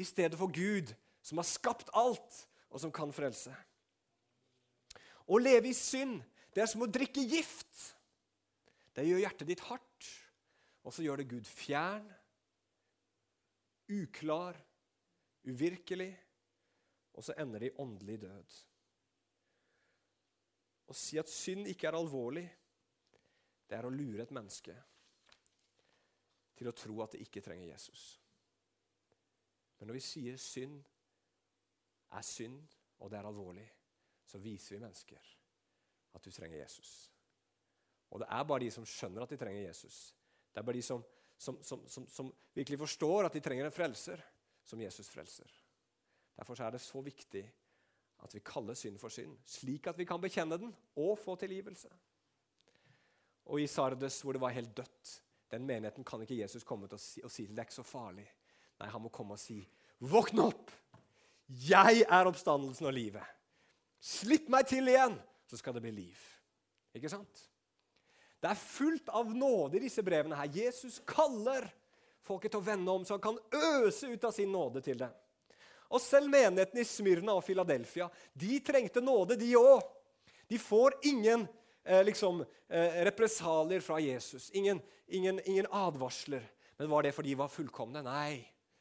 i 0.00 0.04
stedet 0.06 0.38
for 0.38 0.48
Gud, 0.48 0.94
som 1.20 1.40
har 1.40 1.48
skapt 1.48 1.90
alt, 1.92 2.46
og 2.70 2.80
som 2.80 2.92
kan 2.94 3.12
frelse. 3.12 3.52
Å 5.28 5.38
leve 5.38 5.68
i 5.70 5.76
synd, 5.76 6.22
det 6.54 6.64
er 6.64 6.70
som 6.70 6.86
å 6.86 6.88
drikke 6.90 7.22
gift. 7.28 7.90
Det 8.96 9.04
gjør 9.06 9.22
hjertet 9.26 9.50
ditt 9.50 9.64
hardt, 9.68 10.08
og 10.90 10.94
så 10.94 11.04
gjør 11.04 11.20
det 11.20 11.28
Gud 11.30 11.46
fjern, 11.46 12.06
uklar, 13.94 14.56
uvirkelig, 15.46 16.10
og 17.14 17.22
så 17.22 17.36
ender 17.38 17.62
det 17.62 17.68
i 17.70 17.76
åndelig 17.78 18.16
død. 18.24 18.56
Å 20.90 20.98
si 20.98 21.20
at 21.22 21.30
synd 21.30 21.70
ikke 21.70 21.86
er 21.86 22.00
alvorlig, 22.00 22.42
det 23.70 23.78
er 23.78 23.86
å 23.86 23.94
lure 23.94 24.26
et 24.26 24.34
menneske 24.34 24.74
til 26.58 26.66
å 26.66 26.74
tro 26.74 26.98
at 27.06 27.14
det 27.14 27.22
ikke 27.22 27.46
trenger 27.46 27.70
Jesus. 27.70 28.10
Men 29.78 29.92
når 29.92 30.00
vi 30.00 30.06
sier 30.10 30.42
synd 30.42 30.80
er 32.18 32.26
synd, 32.26 32.64
og 32.98 33.14
det 33.14 33.22
er 33.22 33.30
alvorlig, 33.30 33.70
så 34.26 34.42
viser 34.42 34.74
vi 34.74 34.82
mennesker 34.88 35.34
at 36.18 36.26
du 36.26 36.34
trenger 36.34 36.64
Jesus. 36.64 37.12
Og 38.10 38.24
det 38.24 38.34
er 38.34 38.42
bare 38.42 38.66
de 38.66 38.74
som 38.74 38.82
skjønner 38.98 39.22
at 39.22 39.30
de 39.30 39.38
trenger 39.38 39.70
Jesus. 39.70 40.08
Det 40.50 40.60
er 40.60 40.66
bare 40.66 40.78
de 40.78 40.84
som, 40.84 41.02
som, 41.38 41.58
som, 41.62 42.06
som 42.08 42.30
virkelig 42.56 42.78
forstår 42.82 43.28
at 43.28 43.36
de 43.36 43.42
trenger 43.44 43.68
en 43.68 43.74
frelser, 43.74 44.22
som 44.66 44.80
Jesus 44.80 45.08
frelser. 45.10 45.50
Derfor 46.36 46.60
er 46.62 46.74
det 46.74 46.82
så 46.82 47.02
viktig 47.04 47.42
at 48.20 48.34
vi 48.34 48.42
kaller 48.44 48.76
synd 48.76 48.98
for 49.00 49.12
synd, 49.12 49.36
slik 49.48 49.88
at 49.90 49.98
vi 49.98 50.06
kan 50.08 50.20
bekjenne 50.20 50.58
den 50.60 50.72
og 51.00 51.18
få 51.18 51.36
tilgivelse. 51.40 51.88
Og 53.50 53.62
i 53.62 53.68
Sardes, 53.70 54.20
hvor 54.22 54.36
det 54.36 54.42
var 54.42 54.54
helt 54.54 54.76
dødt, 54.76 55.14
den 55.50 55.66
menigheten 55.66 56.04
kan 56.06 56.22
ikke 56.22 56.38
Jesus 56.38 56.64
komme 56.66 56.88
til 56.88 56.98
å 56.98 57.02
si, 57.02 57.22
og 57.24 57.32
si 57.32 57.46
til 57.46 57.56
det 57.56 57.64
er 57.64 57.70
ikke 57.70 57.80
så 57.80 57.86
farlig. 57.86 58.26
Nei, 58.80 58.88
han 58.92 59.02
må 59.02 59.10
komme 59.12 59.34
og 59.34 59.42
si, 59.42 59.60
'Våkn 60.00 60.40
opp! 60.40 60.70
Jeg 61.48 62.04
er 62.08 62.28
oppstandelsen 62.28 62.86
og 62.86 62.94
livet.' 62.94 63.36
'Slipp 64.00 64.48
meg 64.48 64.68
til 64.68 64.88
igjen, 64.88 65.18
så 65.46 65.56
skal 65.56 65.74
det 65.74 65.82
bli 65.82 65.90
liv.' 65.90 66.22
Ikke 66.94 67.10
sant? 67.10 67.42
Det 68.40 68.48
er 68.48 68.60
fullt 68.60 69.08
av 69.12 69.34
nåde 69.36 69.76
i 69.76 69.84
disse 69.84 70.02
brevene. 70.02 70.36
her. 70.36 70.48
Jesus 70.54 71.00
kaller 71.06 71.68
folket 72.24 72.54
til 72.54 72.60
å 72.60 72.64
vende 72.64 72.90
om, 72.90 73.04
så 73.04 73.18
han 73.18 73.24
kan 73.24 73.38
øse 73.52 74.08
ut 74.08 74.24
av 74.24 74.32
sin 74.32 74.52
nåde 74.52 74.80
til 74.84 74.98
dem. 74.98 75.12
Og 75.90 76.00
selv 76.00 76.30
menigheten 76.30 76.78
i 76.78 76.86
Smyrna 76.86 77.34
og 77.34 77.44
Philadelphia 77.44 78.06
de 78.38 78.60
trengte 78.62 79.02
nåde, 79.02 79.36
de 79.36 79.50
òg. 79.58 79.82
De 80.50 80.58
får 80.58 80.94
ingen 81.10 81.46
eh, 81.84 82.04
liksom, 82.06 82.44
eh, 82.68 83.02
represalier 83.06 83.82
fra 83.82 83.98
Jesus, 84.00 84.50
ingen, 84.50 84.80
ingen, 85.06 85.40
ingen, 85.44 85.66
advarsler. 85.70 86.46
Men 86.78 86.90
var 86.90 87.02
det 87.02 87.12
fordi 87.14 87.34
de 87.34 87.40
var 87.42 87.50
fullkomne? 87.52 88.02
Nei, 88.06 88.40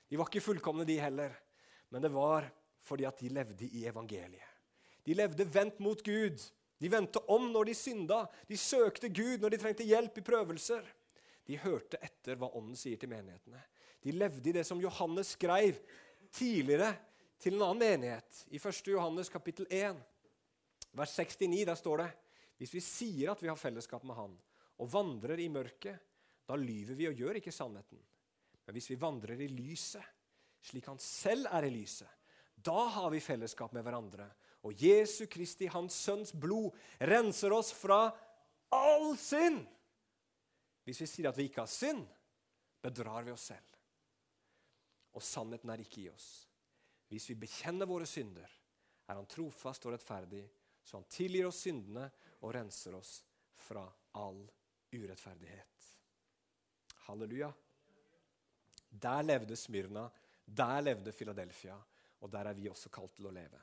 de 0.09 0.17
var 0.17 0.29
ikke 0.29 0.45
fullkomne, 0.45 0.85
de 0.85 0.99
heller. 1.01 1.33
Men 1.89 2.05
det 2.05 2.13
var 2.13 2.47
fordi 2.85 3.05
at 3.09 3.19
de 3.19 3.33
levde 3.33 3.67
i 3.67 3.83
evangeliet. 3.89 4.45
De 5.05 5.17
levde 5.17 5.45
vendt 5.49 5.79
mot 5.81 6.01
Gud. 6.05 6.41
De 6.79 6.89
vendte 6.91 7.19
om 7.27 7.49
når 7.51 7.69
de 7.69 7.75
synda. 7.75 8.23
De 8.47 8.57
søkte 8.57 9.11
Gud 9.11 9.43
når 9.43 9.53
de 9.53 9.59
trengte 9.61 9.87
hjelp 9.87 10.21
i 10.21 10.25
prøvelser. 10.25 10.85
De 11.49 11.57
hørte 11.59 11.99
etter 12.05 12.39
hva 12.39 12.51
Ånden 12.55 12.77
sier 12.77 12.99
til 12.99 13.11
menighetene. 13.11 13.59
De 13.99 14.13
levde 14.15 14.51
i 14.51 14.55
det 14.55 14.63
som 14.67 14.79
Johannes 14.81 15.33
skrev 15.35 15.79
tidligere 16.31 16.93
til 17.41 17.57
en 17.57 17.65
annen 17.65 17.81
menighet. 17.83 18.43
I 18.53 18.59
1. 18.61 18.91
Johannes 18.93 19.31
kapittel 19.33 19.67
1, 19.69 19.97
vers 20.95 21.15
69, 21.15 21.65
der 21.67 21.79
står 21.79 22.03
det 22.03 22.09
Hvis 22.59 22.75
vi 22.75 22.83
sier 22.83 23.33
at 23.33 23.41
vi 23.43 23.49
har 23.51 23.59
fellesskap 23.59 24.05
med 24.07 24.15
Han, 24.15 24.37
og 24.79 24.91
vandrer 24.91 25.39
i 25.39 25.49
mørket, 25.51 25.99
da 26.47 26.55
lyver 26.55 26.95
vi 26.95 27.09
og 27.09 27.19
gjør 27.19 27.39
ikke 27.39 27.53
sannheten. 27.53 27.99
Men 28.65 28.75
hvis 28.75 28.89
vi 28.91 28.99
vandrer 28.99 29.41
i 29.41 29.49
lyset, 29.51 30.05
slik 30.61 30.87
Han 30.87 30.99
selv 31.01 31.49
er 31.51 31.67
i 31.67 31.73
lyset, 31.73 32.07
da 32.55 32.87
har 32.95 33.11
vi 33.13 33.23
fellesskap 33.23 33.73
med 33.75 33.85
hverandre. 33.85 34.27
Og 34.67 34.75
Jesu 34.75 35.23
Kristi, 35.31 35.69
Hans 35.71 35.95
Sønns 35.95 36.33
blod, 36.35 36.75
renser 36.99 37.53
oss 37.55 37.71
fra 37.75 38.09
all 38.75 39.13
synd. 39.17 39.63
Hvis 40.83 41.01
vi 41.03 41.07
sier 41.07 41.29
at 41.29 41.37
vi 41.37 41.47
ikke 41.47 41.63
har 41.63 41.71
synd, 41.71 42.03
bedrar 42.83 43.23
vi 43.23 43.31
oss 43.31 43.49
selv. 43.51 43.77
Og 45.15 45.23
sannheten 45.25 45.71
er 45.71 45.83
ikke 45.83 46.03
i 46.03 46.09
oss. 46.11 46.27
Hvis 47.09 47.29
vi 47.31 47.39
bekjenner 47.41 47.89
våre 47.89 48.07
synder, 48.09 48.49
er 49.09 49.17
Han 49.17 49.29
trofast 49.29 49.85
og 49.87 49.95
rettferdig, 49.95 50.43
så 50.83 50.97
Han 50.97 51.07
tilgir 51.09 51.47
oss 51.47 51.63
syndene 51.65 52.05
og 52.41 52.53
renser 52.53 52.95
oss 52.97 53.19
fra 53.57 53.87
all 54.19 54.43
urettferdighet. 54.93 55.89
Halleluja. 57.07 57.49
Der 58.89 59.23
levde 59.23 59.55
Smyrna, 59.55 60.09
der 60.45 60.81
levde 60.81 61.13
Philadelphia, 61.13 61.77
og 62.19 62.31
der 62.31 62.49
er 62.49 62.57
vi 62.57 62.69
også 62.69 62.89
kalt 62.89 63.15
til 63.17 63.29
å 63.29 63.33
leve. 63.33 63.59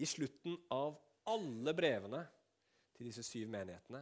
I 0.00 0.06
slutten 0.06 0.56
av 0.72 0.96
alle 1.28 1.74
brevene 1.76 2.22
til 2.96 3.10
disse 3.10 3.24
syv 3.26 3.50
menighetene 3.52 4.00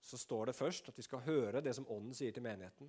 så 0.00 0.18
står 0.18 0.50
det 0.50 0.56
først 0.56 0.92
at 0.92 0.96
de 0.96 1.02
skal 1.02 1.24
høre 1.26 1.62
det 1.64 1.72
som 1.74 1.88
Ånden 1.90 2.14
sier 2.14 2.32
til 2.32 2.44
menigheten. 2.44 2.88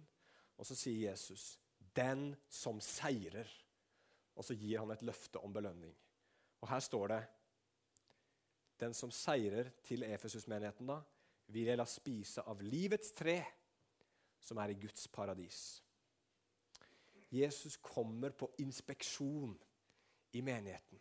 Og 0.61 0.67
så 0.69 0.77
sier 0.77 1.09
Jesus 1.09 1.57
'den 1.95 2.35
som 2.47 2.79
seirer'. 2.79 3.49
Og 4.35 4.45
så 4.45 4.55
gir 4.55 4.79
han 4.79 4.91
et 4.91 5.01
løfte 5.01 5.39
om 5.39 5.53
belønning. 5.53 5.95
Og 6.61 6.69
her 6.69 6.79
står 6.79 7.07
det 7.07 7.27
Den 8.79 8.93
som 8.93 9.11
seirer 9.11 9.69
til 9.83 10.03
Efesus-menigheten, 10.03 10.87
da, 10.87 11.01
vil 11.47 11.65
jeg 11.65 11.77
la 11.77 11.85
spise 11.85 12.41
av 12.41 12.61
livets 12.61 13.11
tre, 13.11 13.45
som 14.39 14.57
er 14.57 14.69
i 14.69 14.73
Guds 14.73 15.07
paradis. 15.07 15.83
Jesus 17.31 17.77
kommer 17.77 18.29
på 18.29 18.51
inspeksjon 18.57 19.59
i 20.33 20.41
menigheten 20.41 20.99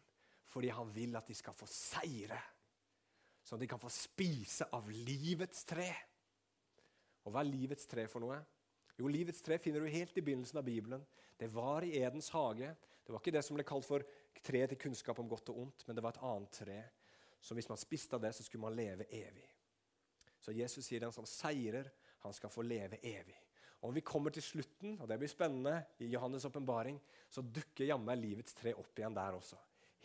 fordi 0.51 0.73
han 0.75 0.91
vil 0.95 1.17
at 1.19 1.29
de 1.31 1.37
skal 1.39 1.55
få 1.57 1.69
seire. 1.71 2.39
sånn 3.45 3.59
at 3.59 3.65
de 3.65 3.71
kan 3.71 3.83
få 3.83 3.91
spise 3.91 4.67
av 4.75 4.89
livets 4.91 5.65
tre. 5.65 5.91
Og 7.25 7.33
hva 7.33 7.43
er 7.43 7.51
livets 7.51 7.87
tre 7.91 8.07
for 8.11 8.23
noe? 8.23 8.39
Jo, 9.01 9.09
Livets 9.09 9.41
tre 9.41 9.57
finner 9.57 9.81
du 9.81 9.89
helt 9.89 10.17
i 10.19 10.23
begynnelsen 10.25 10.59
av 10.61 10.67
Bibelen. 10.67 11.05
Det 11.41 11.49
var 11.49 11.87
i 11.87 11.95
Edens 12.03 12.29
hage. 12.35 12.69
Det 13.01 13.15
var 13.15 13.23
ikke 13.23 13.33
det 13.33 13.43
som 13.47 13.57
ble 13.57 13.65
kalt 13.65 13.87
for 13.89 14.05
tre 14.45 14.61
til 14.69 14.81
kunnskap 14.81 15.19
om 15.23 15.29
godt 15.29 15.49
og 15.55 15.63
ondt, 15.63 15.87
men 15.87 15.97
det 15.97 16.05
var 16.05 16.13
et 16.13 16.27
annet 16.29 16.53
tre. 16.53 16.81
Så 17.41 17.57
hvis 17.57 17.71
man 17.71 17.81
spiste 17.81 18.19
av 18.19 18.27
det, 18.27 18.35
så 18.37 18.45
skulle 18.45 18.67
man 18.67 18.77
leve 18.77 19.07
evig. 19.09 19.47
Så 20.41 20.53
Jesus 20.53 20.85
sier 20.85 21.01
den 21.01 21.15
som 21.17 21.25
seirer, 21.29 21.89
han 22.21 22.37
skal 22.37 22.53
få 22.53 22.65
leve 22.67 23.01
evig. 23.01 23.39
Og 23.81 23.89
Om 23.89 23.97
vi 23.97 24.05
kommer 24.05 24.37
til 24.37 24.45
slutten, 24.45 24.99
og 25.01 25.09
det 25.09 25.17
blir 25.19 25.33
spennende, 25.33 25.79
i 26.05 26.11
Johannes' 26.13 26.45
åpenbaring, 26.45 27.01
så 27.33 27.41
dukker 27.41 27.89
jammen 27.89 28.21
livets 28.21 28.53
tre 28.59 28.75
opp 28.77 29.01
igjen 29.01 29.17
der 29.17 29.39
også. 29.39 29.57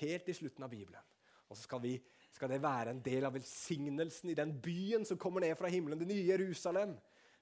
Helt 0.01 0.29
i 0.29 0.35
slutten 0.35 0.63
av 0.65 0.71
Bibelen. 0.71 1.01
Og 1.49 1.57
så 1.57 1.63
skal, 1.63 1.81
vi, 1.83 1.95
skal 2.33 2.49
det 2.51 2.61
være 2.63 2.91
en 2.95 3.03
del 3.05 3.27
av 3.27 3.35
velsignelsen 3.35 4.31
i 4.31 4.37
den 4.37 4.55
byen 4.61 5.05
som 5.05 5.19
kommer 5.21 5.45
ned 5.45 5.55
fra 5.59 5.69
himmelen, 5.71 5.99
det 6.01 6.09
nye 6.09 6.25
Jerusalem 6.25 6.95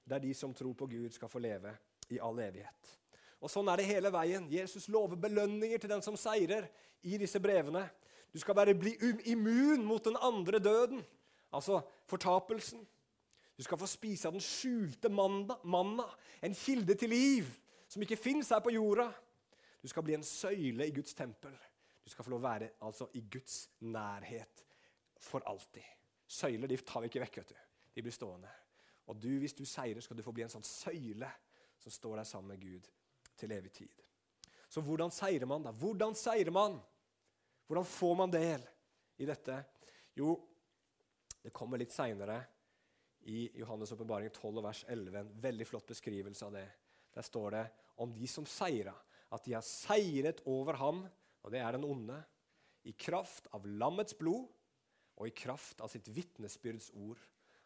der 0.04 0.20
de 0.20 0.34
som 0.34 0.54
tror 0.54 0.72
på 0.72 0.86
Gud, 0.86 1.10
skal 1.10 1.28
få 1.28 1.38
leve 1.38 1.72
i 2.12 2.18
all 2.22 2.38
evighet. 2.38 2.90
Og 3.40 3.50
Sånn 3.52 3.68
er 3.68 3.80
det 3.80 3.88
hele 3.88 4.12
veien. 4.12 4.46
Jesus 4.52 4.88
lover 4.92 5.16
belønninger 5.20 5.80
til 5.80 5.92
den 5.92 6.02
som 6.04 6.16
seirer 6.16 6.68
i 7.04 7.18
disse 7.20 7.40
brevene. 7.40 7.86
Du 8.32 8.38
skal 8.40 8.56
bare 8.56 8.74
bli 8.76 8.94
immun 9.30 9.84
mot 9.84 10.04
den 10.04 10.16
andre 10.20 10.58
døden, 10.58 11.04
altså 11.52 11.82
fortapelsen. 12.10 12.82
Du 13.56 13.62
skal 13.62 13.78
få 13.78 13.86
spise 13.86 14.28
av 14.28 14.34
den 14.34 14.42
skjulte 14.42 15.08
manna, 15.12 16.08
en 16.42 16.56
kilde 16.58 16.96
til 16.98 17.12
liv 17.14 17.52
som 17.88 18.02
ikke 18.02 18.18
fins 18.18 18.50
her 18.50 18.64
på 18.64 18.72
jorda. 18.74 19.10
Du 19.82 19.88
skal 19.88 20.02
bli 20.02 20.16
en 20.16 20.26
søyle 20.26 20.88
i 20.88 20.94
Guds 20.94 21.14
tempel. 21.14 21.54
Du 22.04 22.10
skal 22.12 22.26
få 22.26 22.34
lov 22.34 22.42
å 22.42 22.48
være 22.48 22.70
altså, 22.84 23.08
i 23.16 23.22
Guds 23.32 23.64
nærhet 23.80 24.64
for 25.20 25.44
alltid. 25.48 25.84
Søyler 26.28 26.68
de 26.68 26.78
tar 26.84 27.04
vi 27.04 27.10
ikke 27.10 27.22
vekk. 27.24 27.38
vet 27.40 27.54
du. 27.54 27.60
De 27.94 28.04
blir 28.04 28.14
stående. 28.14 28.50
Og 29.08 29.16
du, 29.20 29.30
hvis 29.40 29.56
du 29.56 29.64
seirer, 29.68 30.00
skal 30.04 30.16
du 30.16 30.24
få 30.24 30.32
bli 30.32 30.44
en 30.44 30.52
sånn 30.52 30.66
søyle 30.66 31.28
som 31.80 31.92
står 31.92 32.18
der 32.20 32.28
sammen 32.28 32.54
med 32.54 32.62
Gud 32.64 32.88
til 33.36 33.52
evig 33.52 33.72
tid. 33.72 34.02
Så 34.68 34.82
hvordan 34.84 35.12
seirer 35.12 35.48
man, 35.48 35.64
da? 35.66 35.72
Hvordan 35.76 36.16
seirer 36.18 36.52
man? 36.54 36.78
Hvordan 37.68 37.86
får 37.88 38.14
man 38.18 38.32
del 38.32 38.64
i 39.20 39.28
dette? 39.28 39.58
Jo, 40.16 40.34
det 41.44 41.52
kommer 41.54 41.80
litt 41.80 41.92
seinere 41.92 42.40
i 43.30 43.46
Johannes' 43.60 43.92
åpenbaring 43.94 44.32
12, 44.32 44.62
vers 44.64 44.84
11, 44.88 45.18
en 45.20 45.32
veldig 45.40 45.66
flott 45.68 45.86
beskrivelse 45.92 46.46
av 46.46 46.56
det. 46.56 46.66
Der 47.14 47.24
står 47.24 47.56
det 47.56 47.64
om 48.02 48.12
de 48.12 48.28
som 48.28 48.46
seira, 48.48 48.94
at 49.32 49.44
de 49.46 49.54
har 49.56 49.64
seiret 49.64 50.42
over 50.50 50.76
ham, 50.80 51.04
og 51.44 51.52
det 51.52 51.60
er 51.60 51.76
den 51.76 51.84
onde, 51.86 52.18
i 52.84 52.92
kraft 52.92 53.46
av 53.56 53.64
lammets 53.64 54.16
blod 54.16 54.48
og 55.14 55.28
i 55.28 55.36
kraft 55.36 55.80
av 55.84 55.92
sitt 55.92 56.08
vitnesbyrds 56.12 56.90
ord 56.96 57.20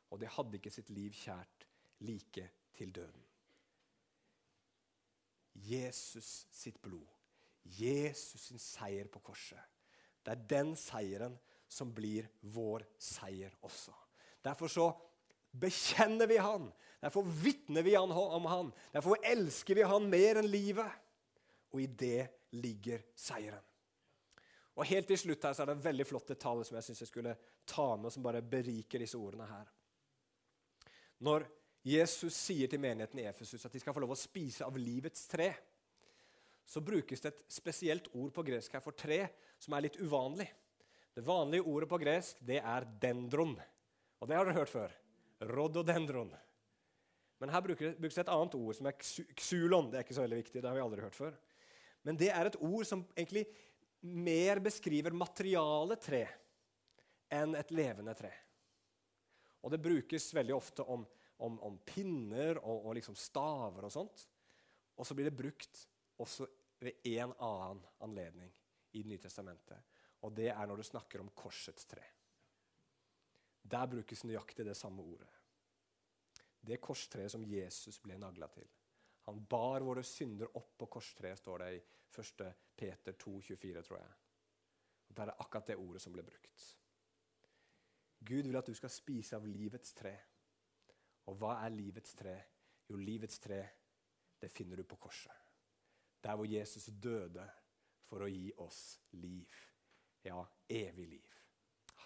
og 0.08 0.20
det 0.20 0.30
hadde 0.36 0.58
ikke 0.58 0.72
sitt 0.72 0.90
liv 0.94 1.14
kjært 1.16 1.66
like 2.06 2.44
til 2.76 2.92
døden. 2.94 3.24
Jesus 5.58 6.46
sitt 6.54 6.78
blod, 6.82 7.06
Jesus 7.64 8.48
sin 8.48 8.62
seier 8.62 9.10
på 9.10 9.20
korset. 9.24 9.60
Det 10.22 10.34
er 10.34 10.46
den 10.50 10.74
seieren 10.78 11.34
som 11.68 11.90
blir 11.94 12.28
vår 12.54 12.86
seier 13.02 13.52
også. 13.66 13.92
Derfor 14.44 14.70
så 14.72 14.86
bekjenner 15.58 16.28
vi 16.30 16.38
han. 16.40 16.68
Derfor 17.02 17.26
vitner 17.26 17.84
vi 17.84 17.96
om 17.98 18.46
han. 18.48 18.70
Derfor 18.94 19.18
elsker 19.26 19.76
vi 19.76 19.86
han 19.86 20.08
mer 20.10 20.40
enn 20.40 20.48
livet. 20.48 20.88
Og 21.74 21.82
i 21.82 21.88
det 21.90 22.28
ligger 22.56 23.02
seieren. 23.18 23.64
Og 24.78 24.86
Helt 24.86 25.08
til 25.10 25.18
slutt 25.18 25.42
her 25.42 25.56
så 25.56 25.64
er 25.64 25.70
det 25.70 25.78
en 25.78 25.86
veldig 25.88 26.06
flott 26.06 26.28
detalj 26.30 26.62
som 26.68 26.76
jeg 26.78 26.86
synes 26.86 27.02
jeg 27.02 27.10
skulle 27.10 27.34
ta 27.66 27.88
med, 27.98 28.12
som 28.14 28.22
bare 28.22 28.44
beriker 28.46 29.02
disse 29.02 29.18
ordene 29.18 29.48
her. 29.50 29.72
Når 31.26 31.48
Jesus 31.88 32.36
sier 32.36 32.70
til 32.70 32.82
menigheten 32.82 33.18
i 33.18 33.26
Efesus 33.26 33.64
at 33.66 33.74
de 33.74 33.80
skal 33.82 33.96
få 33.96 34.02
lov 34.04 34.14
å 34.14 34.18
spise 34.18 34.66
av 34.66 34.78
livets 34.78 35.26
tre, 35.30 35.50
så 36.68 36.82
brukes 36.84 37.24
det 37.24 37.32
et 37.32 37.44
spesielt 37.50 38.10
ord 38.12 38.30
på 38.36 38.44
gresk 38.46 38.74
her 38.76 38.84
for 38.84 38.94
tre 38.94 39.22
som 39.58 39.74
er 39.74 39.86
litt 39.88 39.98
uvanlig. 39.98 40.46
Det 41.16 41.24
vanlige 41.26 41.66
ordet 41.66 41.88
på 41.90 41.98
gresk 41.98 42.42
det 42.46 42.60
er 42.60 42.86
dendron. 43.02 43.56
Og 44.20 44.28
det 44.28 44.36
har 44.36 44.46
dere 44.46 44.60
hørt 44.60 44.70
før. 44.70 44.92
Rododendron. 45.48 46.30
Men 47.38 47.50
her 47.54 47.62
brukes 47.64 47.96
det 47.98 48.24
et 48.24 48.30
annet 48.34 48.54
ord, 48.58 48.74
som 48.76 48.86
er 48.90 48.98
xulon. 49.38 49.90
Det 49.90 49.98
er 49.98 50.06
ikke 50.06 50.18
så 50.18 50.24
veldig 50.26 50.40
viktig, 50.42 50.60
det 50.60 50.68
har 50.68 50.76
vi 50.76 50.84
aldri 50.84 51.02
hørt 51.06 51.18
før. 51.18 51.34
Men 52.06 52.18
det 52.18 52.30
er 52.34 52.50
et 52.50 52.58
ord 52.62 52.86
som 52.86 53.02
egentlig 53.16 53.46
mer 54.00 54.60
beskriver 54.62 55.14
materialet 55.16 56.02
tre 56.02 56.22
enn 57.34 57.54
et 57.58 57.70
levende 57.74 58.14
tre. 58.16 58.30
Og 59.64 59.72
det 59.74 59.82
brukes 59.82 60.30
veldig 60.34 60.54
ofte 60.54 60.84
om, 60.86 61.04
om, 61.44 61.58
om 61.66 61.78
pinner 61.84 62.60
og, 62.62 62.86
og 62.86 62.94
liksom 62.98 63.16
staver 63.18 63.88
og 63.88 63.92
sånt. 63.92 64.24
Og 64.98 65.06
så 65.06 65.16
blir 65.16 65.28
det 65.28 65.38
brukt 65.38 65.82
også 66.18 66.46
ved 66.82 67.02
en 67.10 67.34
annen 67.34 67.82
anledning 68.06 68.52
i 68.92 69.02
Det 69.02 69.10
nye 69.10 69.20
testamentet. 69.20 69.82
Og 70.24 70.32
det 70.34 70.48
er 70.50 70.66
når 70.66 70.80
du 70.80 70.86
snakker 70.86 71.20
om 71.20 71.30
korsets 71.34 71.84
tre. 71.86 72.04
Der 73.62 73.86
brukes 73.86 74.24
nøyaktig 74.24 74.64
det 74.66 74.76
samme 74.78 75.02
ordet. 75.02 75.28
Det 76.60 76.80
korstreet 76.80 77.30
som 77.30 77.44
Jesus 77.44 78.00
ble 78.02 78.16
nagla 78.18 78.48
til. 78.50 78.66
Han 79.28 79.44
bar 79.44 79.80
våre 79.84 80.02
synder 80.02 80.56
opp 80.56 80.78
på 80.80 80.86
korstreet, 80.86 81.38
står 81.38 81.58
det 81.58 81.66
i 81.76 81.80
1. 82.16 82.44
Peter 82.76 83.12
2, 83.12 83.40
24, 83.40 83.82
tror 83.84 83.98
jeg. 83.98 84.12
Og 85.08 85.16
Der 85.16 85.28
er 85.28 85.42
akkurat 85.44 85.66
det 85.68 85.74
ordet 85.76 86.00
som 86.00 86.14
ble 86.14 86.22
brukt. 86.24 86.62
Gud 88.24 88.46
vil 88.48 88.56
at 88.56 88.66
du 88.66 88.72
skal 88.74 88.88
spise 88.88 89.36
av 89.36 89.44
livets 89.44 89.92
tre. 89.92 90.14
Og 91.28 91.36
hva 91.36 91.58
er 91.60 91.74
livets 91.74 92.16
tre? 92.16 92.32
Jo, 92.88 92.96
livets 92.96 93.36
tre, 93.44 93.58
det 94.40 94.48
finner 94.48 94.80
du 94.80 94.86
på 94.88 94.96
korset. 94.96 95.44
Der 96.24 96.34
hvor 96.34 96.48
Jesus 96.48 96.88
døde 96.96 97.44
for 98.08 98.24
å 98.24 98.30
gi 98.32 98.48
oss 98.64 98.80
liv. 99.20 99.52
Ja, 100.24 100.40
evig 100.72 101.04
liv. 101.10 101.36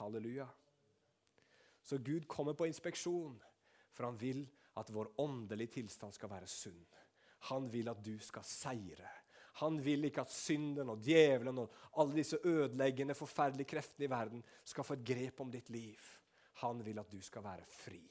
Halleluja. 0.01 0.49
Så 1.83 2.03
Gud 2.03 2.27
kommer 2.27 2.59
på 2.59 2.67
inspeksjon, 2.67 3.39
for 3.95 4.11
han 4.11 4.19
vil 4.19 4.43
at 4.75 4.91
vår 4.91 5.15
åndelige 5.23 5.79
tilstand 5.79 6.19
skal 6.19 6.35
være 6.35 6.51
sunn. 6.51 6.83
Han 7.51 7.69
vil 7.73 7.91
at 7.91 8.01
du 8.05 8.15
skal 8.23 8.45
seire. 8.47 9.11
Han 9.61 9.79
vil 9.85 10.09
ikke 10.09 10.25
at 10.25 10.33
synden 10.33 10.89
og 10.89 11.03
djevelen 11.05 11.59
og 11.61 11.75
alle 12.01 12.23
disse 12.23 12.39
ødeleggende, 12.45 13.15
forferdelige 13.15 13.69
kreftene 13.75 14.09
i 14.09 14.11
verden 14.11 14.45
skal 14.65 14.87
få 14.87 14.97
et 14.97 15.07
grep 15.07 15.43
om 15.45 15.51
ditt 15.53 15.71
liv. 15.71 16.01
Han 16.65 16.85
vil 16.85 16.99
at 17.03 17.13
du 17.13 17.21
skal 17.21 17.45
være 17.45 17.67
fri, 17.69 18.03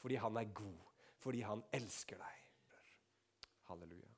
fordi 0.00 0.20
han 0.20 0.36
er 0.36 0.54
god, 0.54 0.78
fordi 1.18 1.42
han 1.44 1.64
elsker 1.74 2.20
deg. 2.20 2.44
Halleluja. 3.68 4.17